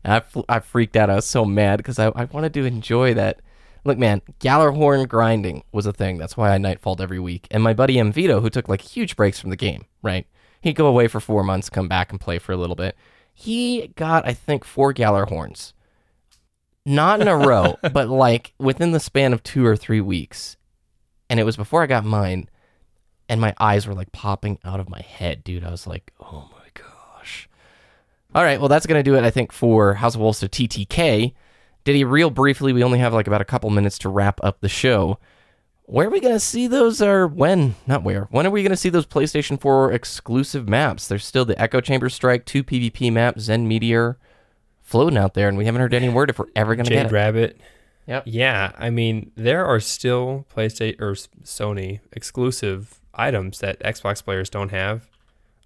And 0.04 0.14
I, 0.14 0.22
I 0.48 0.60
freaked 0.60 0.96
out. 0.96 1.10
I 1.10 1.16
was 1.16 1.26
so 1.26 1.44
mad 1.44 1.78
because 1.78 1.98
I, 1.98 2.08
I 2.08 2.24
wanted 2.24 2.54
to 2.54 2.64
enjoy 2.64 3.14
that. 3.14 3.40
Look, 3.84 3.98
man, 3.98 4.22
Gjallarhorn 4.40 5.08
grinding 5.08 5.64
was 5.72 5.86
a 5.86 5.92
thing. 5.92 6.18
That's 6.18 6.36
why 6.36 6.54
I 6.54 6.58
nightfalled 6.58 7.00
every 7.00 7.18
week. 7.18 7.46
And 7.50 7.62
my 7.62 7.72
buddy 7.72 7.98
M 7.98 8.12
Vito, 8.12 8.40
who 8.40 8.50
took 8.50 8.68
like 8.68 8.82
huge 8.82 9.16
breaks 9.16 9.40
from 9.40 9.50
the 9.50 9.56
game, 9.56 9.86
right? 10.02 10.26
He'd 10.60 10.76
go 10.76 10.86
away 10.86 11.08
for 11.08 11.20
four 11.20 11.42
months, 11.42 11.70
come 11.70 11.88
back 11.88 12.10
and 12.10 12.20
play 12.20 12.38
for 12.38 12.52
a 12.52 12.56
little 12.56 12.76
bit. 12.76 12.96
He 13.32 13.88
got, 13.96 14.26
I 14.26 14.34
think, 14.34 14.64
four 14.64 14.92
Gjallarhorns 14.92 15.72
not 16.84 17.20
in 17.20 17.28
a 17.28 17.36
row, 17.36 17.76
but 17.92 18.08
like 18.08 18.54
within 18.58 18.92
the 18.92 19.00
span 19.00 19.32
of 19.32 19.42
two 19.42 19.64
or 19.64 19.76
three 19.76 20.00
weeks. 20.00 20.56
And 21.28 21.38
it 21.38 21.44
was 21.44 21.56
before 21.56 21.82
I 21.82 21.86
got 21.86 22.04
mine, 22.04 22.48
and 23.30 23.40
my 23.40 23.54
eyes 23.60 23.86
were 23.86 23.94
like 23.94 24.10
popping 24.10 24.58
out 24.64 24.80
of 24.80 24.90
my 24.90 25.00
head, 25.00 25.44
dude. 25.44 25.64
I 25.64 25.70
was 25.70 25.86
like, 25.86 26.12
oh 26.20 26.50
my 26.52 26.66
gosh. 26.74 27.48
All 28.34 28.42
right, 28.42 28.58
well, 28.58 28.68
that's 28.68 28.86
going 28.86 28.98
to 28.98 29.08
do 29.08 29.16
it, 29.16 29.24
I 29.24 29.30
think, 29.30 29.52
for 29.52 29.94
House 29.94 30.16
of 30.16 30.20
Wolves 30.20 30.40
to 30.40 30.48
TTK. 30.48 31.32
Diddy 31.84 32.04
real 32.04 32.30
briefly? 32.30 32.72
We 32.72 32.84
only 32.84 32.98
have 32.98 33.14
like 33.14 33.28
about 33.28 33.40
a 33.40 33.46
couple 33.46 33.70
minutes 33.70 33.98
to 33.98 34.08
wrap 34.08 34.40
up 34.42 34.60
the 34.60 34.68
show. 34.68 35.18
Where 35.84 36.08
are 36.08 36.10
we 36.10 36.20
going 36.20 36.34
to 36.34 36.40
see 36.40 36.66
those, 36.66 37.00
or 37.00 37.26
when? 37.26 37.76
Not 37.86 38.02
where. 38.02 38.26
When 38.30 38.46
are 38.46 38.50
we 38.50 38.62
going 38.62 38.70
to 38.70 38.76
see 38.76 38.90
those 38.90 39.06
PlayStation 39.06 39.60
4 39.60 39.92
exclusive 39.92 40.68
maps? 40.68 41.06
There's 41.06 41.24
still 41.24 41.44
the 41.44 41.60
Echo 41.60 41.80
Chamber 41.80 42.08
Strike, 42.08 42.44
two 42.44 42.64
PvP 42.64 43.12
maps, 43.12 43.42
Zen 43.42 43.66
Meteor 43.66 44.18
floating 44.82 45.18
out 45.18 45.34
there, 45.34 45.48
and 45.48 45.56
we 45.56 45.66
haven't 45.66 45.80
heard 45.80 45.94
any 45.94 46.08
word 46.08 46.30
if 46.30 46.38
we're 46.38 46.46
ever 46.56 46.74
going 46.74 46.86
to 46.86 46.92
get 46.92 47.06
it. 47.06 47.12
Rabbit. 47.12 47.60
Yep. 48.06 48.24
Yeah, 48.26 48.72
I 48.76 48.90
mean 48.90 49.30
there 49.36 49.64
are 49.64 49.78
still 49.78 50.46
PlayStation 50.54 51.00
or 51.00 51.12
Sony 51.44 52.00
exclusive 52.12 52.99
items 53.14 53.58
that 53.60 53.80
Xbox 53.80 54.22
players 54.24 54.48
don't 54.50 54.70
have. 54.70 55.08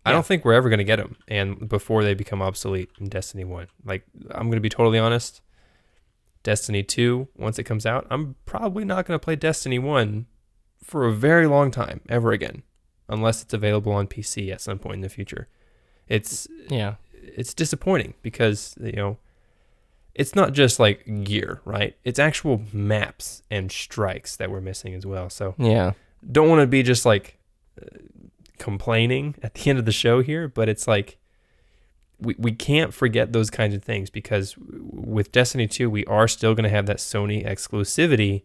I 0.07 0.11
Yeah. 0.11 0.15
don't 0.17 0.27
think 0.27 0.45
we're 0.45 0.53
ever 0.55 0.69
going 0.69 0.79
to 0.79 0.85
get 0.85 0.97
them, 0.97 1.17
and 1.29 1.69
before 1.69 2.05
they 2.05 2.15
become 2.15 2.43
obsolete 2.43 2.91
in 3.01 3.09
Destiny 3.09 3.45
One. 3.45 3.69
Like 3.85 4.05
I'm 4.31 4.47
going 4.49 4.57
to 4.57 4.61
be 4.61 4.69
totally 4.69 4.99
honest. 4.99 5.41
Destiny 6.43 6.83
Two, 6.83 7.29
once 7.37 7.59
it 7.59 7.65
comes 7.65 7.87
out, 7.87 8.07
I'm 8.11 8.35
probably 8.45 8.85
not 8.85 9.07
going 9.07 9.19
to 9.19 9.25
play 9.25 9.35
Destiny 9.37 9.79
One 9.79 10.27
for 10.83 11.07
a 11.07 11.13
very 11.13 11.47
long 11.47 11.71
time 11.71 12.03
ever 12.09 12.33
again, 12.33 12.63
unless 13.09 13.43
it's 13.43 13.55
available 13.55 13.93
on 13.93 14.07
PC 14.07 14.53
at 14.53 14.61
some 14.61 14.79
point 14.79 14.97
in 14.97 15.01
the 15.01 15.09
future. 15.09 15.49
It's 16.07 16.47
Yeah. 16.69 16.97
it's 17.15 17.55
disappointing 17.55 18.13
because 18.21 18.77
you 18.79 18.93
know 18.93 19.17
it's 20.15 20.35
not 20.35 20.53
just 20.53 20.79
like 20.79 21.25
gear, 21.25 21.63
right? 21.65 21.97
It's 22.05 22.19
actual 22.19 22.61
maps 22.75 23.43
and 23.51 23.73
strikes 23.73 24.37
that 24.37 24.51
we're 24.51 24.61
missing 24.61 24.93
as 24.93 25.07
well. 25.07 25.31
So 25.31 25.55
Yeah. 25.57 25.93
Don't 26.31 26.49
want 26.49 26.61
to 26.61 26.67
be 26.67 26.83
just 26.83 27.05
like 27.05 27.39
complaining 28.59 29.35
at 29.43 29.55
the 29.55 29.71
end 29.71 29.79
of 29.79 29.85
the 29.85 29.93
show 29.93 30.23
here, 30.23 30.49
but 30.49 30.69
it's 30.69 30.87
like 30.87 31.19
we, 32.21 32.35
we 32.39 32.53
can't 32.53 32.95
forget 32.95 33.33
those 33.33 33.51
kinds 33.51 33.75
of 33.75 33.83
things 33.83 34.11
because 34.11 34.55
with 34.59 35.33
Destiny 35.33 35.67
2, 35.67 35.91
we 35.91 36.05
are 36.07 36.29
still 36.29 36.55
going 36.55 36.65
to 36.65 36.71
have 36.71 36.87
that 36.87 36.99
Sony 36.99 37.47
exclusivity. 37.47 38.43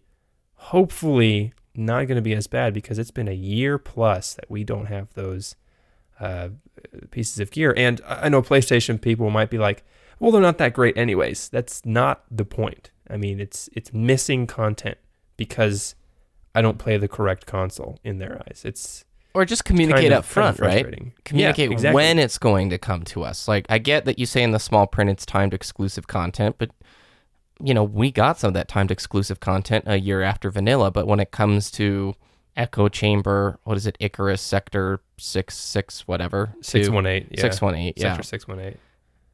Hopefully, 0.56 1.54
not 1.76 2.08
going 2.08 2.18
to 2.18 2.22
be 2.22 2.34
as 2.34 2.48
bad 2.48 2.74
because 2.74 3.00
it's 3.00 3.12
been 3.12 3.28
a 3.28 3.34
year 3.34 3.78
plus 3.78 4.34
that 4.34 4.50
we 4.50 4.64
don't 4.64 4.88
have 4.88 5.14
those 5.14 5.56
uh, 6.20 6.50
pieces 7.12 7.40
of 7.40 7.52
gear. 7.52 7.74
And 7.78 8.02
I 8.06 8.30
know 8.30 8.42
PlayStation 8.42 9.00
people 9.00 9.30
might 9.30 9.50
be 9.50 9.58
like, 9.58 9.84
well, 10.20 10.32
they're 10.32 10.42
not 10.42 10.58
that 10.58 10.74
great 10.74 10.98
anyways. 10.98 11.50
That's 11.50 11.86
not 11.86 12.24
the 12.30 12.46
point. 12.46 12.92
I 13.10 13.18
mean, 13.18 13.40
it's 13.40 13.70
it's 13.74 13.94
missing 13.94 14.46
content 14.46 14.98
because 15.38 15.96
I 16.56 16.62
don't 16.62 16.78
play 16.78 16.98
the 16.98 17.08
correct 17.08 17.46
console 17.46 18.00
in 18.04 18.18
their 18.20 18.42
eyes. 18.48 18.64
It's 18.66 19.06
Or 19.34 19.46
just 19.46 19.66
communicate 19.66 20.04
kind 20.06 20.14
of- 20.14 20.20
up 20.20 20.26
front, 20.26 20.58
kind 20.58 20.80
of 20.80 20.86
right? 20.86 21.24
Communicate 21.26 21.70
Yeah, 21.70 21.74
exactly. 21.74 21.96
when 21.96 22.20
it's 22.20 22.38
going 22.38 22.70
to 22.72 22.78
come 22.78 23.04
to 23.06 23.24
us. 23.24 23.48
Like 23.48 23.66
I 23.70 23.78
get 23.78 24.06
that 24.06 24.18
you 24.20 24.26
say 24.26 24.42
in 24.44 24.52
the 24.52 24.60
small 24.60 24.88
print 24.88 25.10
it's 25.10 25.26
timed 25.26 25.54
exclusive 25.54 26.08
content, 26.08 26.56
but 26.58 26.72
you 27.62 27.74
know, 27.74 27.84
we 27.84 28.10
got 28.12 28.40
some 28.40 28.48
of 28.50 28.54
that 28.54 28.68
timed 28.70 28.90
exclusive 28.90 29.40
content 29.42 29.84
a 29.86 30.00
year 30.00 30.22
after 30.22 30.50
vanilla, 30.50 30.90
but 30.92 31.06
when 31.08 31.20
it 31.20 31.32
comes 31.32 31.70
to 31.72 32.16
Echo 32.56 32.88
Chamber, 32.90 33.60
what 33.64 33.76
is 33.78 33.86
it, 33.86 33.98
Icarus 34.00 34.42
Sector 34.42 35.02
six 35.18 35.56
six 35.58 36.08
whatever? 36.08 36.56
six 36.62 36.90
one 36.90 37.06
eight. 37.06 37.28
Yeah. 37.32 37.42
Six 37.42 37.62
one 37.62 37.76
eight, 37.76 37.96
yeah. 37.98 38.14
Sector 38.14 38.24
six 38.24 38.48
one 38.48 38.60
eight. 38.60 38.78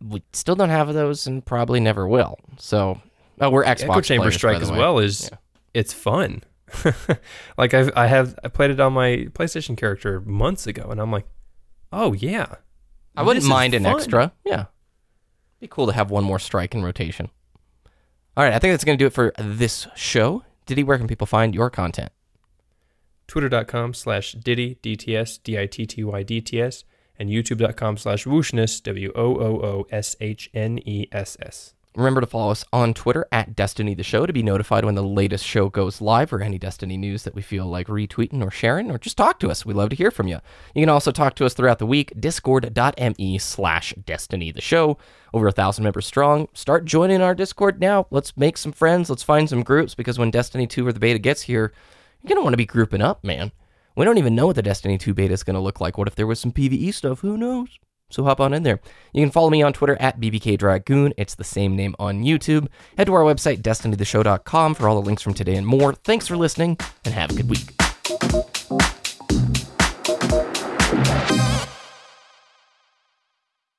we 0.06 0.21
still 0.34 0.56
don't 0.56 0.69
have 0.69 0.93
those 0.93 1.25
and 1.28 1.45
probably 1.45 1.80
never 1.80 2.06
will. 2.08 2.38
So, 2.58 2.99
oh, 3.39 3.49
we're 3.49 3.63
Xbox 3.63 3.84
Echo 3.84 4.01
Chamber 4.01 4.23
players, 4.23 4.36
Strike 4.36 4.62
as 4.62 4.71
well 4.71 4.99
is 4.99 5.30
Yeah. 5.32 5.38
it's 5.73 5.93
fun. 5.93 6.43
like 7.58 7.73
I've, 7.73 7.91
I 7.95 8.08
have 8.08 8.38
I 8.43 8.47
played 8.47 8.71
it 8.71 8.80
on 8.80 8.93
my 8.93 9.28
PlayStation 9.34 9.78
character 9.78 10.21
months 10.21 10.67
ago, 10.67 10.88
and 10.89 10.99
I'm 10.99 11.12
like, 11.12 11.28
oh 11.91 12.13
yeah, 12.13 12.56
I 13.15 13.23
wouldn't 13.23 13.45
mind 13.45 13.73
an 13.73 13.84
fun. 13.84 13.95
extra. 13.95 14.34
Yeah. 14.43 14.65
Be 15.60 15.67
cool 15.67 15.88
to 15.88 15.93
have 15.93 16.12
one 16.12 16.23
more 16.23 16.39
strike 16.39 16.75
in 16.75 16.84
rotation. 16.84 17.30
All 18.38 18.43
right, 18.43 18.54
I 18.54 18.60
think 18.60 18.73
that's 18.73 18.84
going 18.84 18.97
to 18.97 19.01
do 19.01 19.08
it 19.08 19.13
for 19.13 19.34
this 19.38 19.88
show. 19.95 20.43
Diddy, 20.65 20.84
where 20.84 20.97
can 20.97 21.08
people 21.08 21.28
find 21.28 21.56
your 21.56 21.69
content? 21.69 22.12
Twitter.com 23.28 23.93
slash 23.93 24.34
Diddy 24.34 24.78
DTS 24.84 25.41
D 25.43 25.58
I 25.58 25.65
T 25.65 25.86
T 25.86 26.04
Y 26.04 26.23
DTS 26.23 26.84
and 27.17 27.30
YouTube.com 27.30 27.97
slash 27.97 28.25
Wooshness 28.25 28.84
W 28.84 29.12
O 29.15 29.36
O 29.36 29.62
O 29.62 29.88
S 29.89 30.15
H 30.19 30.49
N 30.54 30.80
E 30.86 31.08
S 31.12 31.38
S. 31.41 31.73
Remember 31.95 32.19
to 32.19 32.27
follow 32.27 32.51
us 32.51 32.65
on 32.73 32.93
Twitter 32.93 33.25
at 33.31 33.55
Destiny 33.55 33.95
the 33.95 34.03
Show 34.03 34.25
to 34.25 34.34
be 34.34 34.43
notified 34.43 34.84
when 34.84 34.95
the 34.95 35.03
latest 35.03 35.45
show 35.45 35.69
goes 35.69 36.01
live 36.01 36.34
or 36.34 36.41
any 36.41 36.58
Destiny 36.58 36.97
news 36.97 37.23
that 37.23 37.34
we 37.34 37.41
feel 37.41 37.65
like 37.67 37.88
retweeting 37.88 38.45
or 38.45 38.51
sharing, 38.51 38.91
or 38.91 38.97
just 38.97 39.15
talk 39.15 39.39
to 39.39 39.49
us. 39.49 39.65
We 39.65 39.73
love 39.73 39.91
to 39.91 39.95
hear 39.95 40.12
from 40.12 40.27
you. 40.27 40.39
You 40.73 40.81
can 40.81 40.89
also 40.89 41.12
talk 41.12 41.36
to 41.36 41.45
us 41.45 41.53
throughout 41.53 41.79
the 41.79 41.86
week. 41.86 42.12
Discord.me 42.19 43.38
slash 43.38 43.93
Destiny 44.05 44.51
the 44.51 44.60
Show. 44.60 44.97
Over 45.34 45.47
a 45.47 45.53
thousand 45.53 45.86
members 45.86 46.05
strong. 46.05 46.49
Start 46.53 46.84
joining 46.84 47.21
our 47.21 47.34
Discord 47.34 47.79
now. 47.79 48.08
Let's 48.12 48.36
make 48.36 48.58
some 48.58 48.73
friends. 48.73 49.10
Let's 49.10 49.23
find 49.23 49.47
some 49.47 49.63
groups 49.63 49.95
because 49.95 50.19
when 50.19 50.31
Destiny 50.31 50.67
2 50.67 50.86
or 50.86 50.91
the 50.91 50.99
beta 50.99 51.19
gets 51.19 51.43
here, 51.43 51.71
you're 52.21 52.27
going 52.27 52.39
to 52.39 52.43
want 52.43 52.53
to 52.53 52.58
be 52.58 52.65
grouping 52.65 53.01
up, 53.01 53.23
man. 53.23 53.53
We 53.95 54.03
don't 54.03 54.17
even 54.17 54.36
know 54.36 54.47
what 54.47 54.58
the 54.58 54.62
Destiny 54.62 54.97
2 54.97 55.13
beta 55.13 55.34
is 55.34 55.43
going 55.43 55.53
to 55.53 55.62
look 55.62 55.79
like. 55.79 55.97
What 55.97 56.10
if 56.10 56.15
there 56.15 56.27
was 56.27 56.41
some 56.41 56.51
PvE 56.51 56.93
stuff? 56.93 57.21
Who 57.21 57.38
knows? 57.38 57.79
So 58.09 58.23
hop 58.23 58.39
on 58.39 58.53
in 58.53 58.63
there. 58.63 58.79
You 59.13 59.23
can 59.23 59.31
follow 59.31 59.49
me 59.49 59.61
on 59.61 59.73
Twitter 59.73 59.97
at 59.99 60.19
bbkdragoon. 60.19 61.13
It's 61.17 61.35
the 61.35 61.43
same 61.43 61.75
name 61.75 61.95
on 61.99 62.23
YouTube. 62.23 62.67
Head 62.97 63.07
to 63.07 63.13
our 63.13 63.23
website, 63.23 63.61
destinytheshow.com, 63.61 64.75
for 64.75 64.87
all 64.87 65.01
the 65.01 65.05
links 65.05 65.21
from 65.21 65.33
today 65.33 65.55
and 65.55 65.65
more. 65.65 65.93
Thanks 65.93 66.27
for 66.27 66.37
listening, 66.37 66.77
and 67.03 67.13
have 67.13 67.31
a 67.31 67.33
good 67.33 67.49
week. 67.49 68.54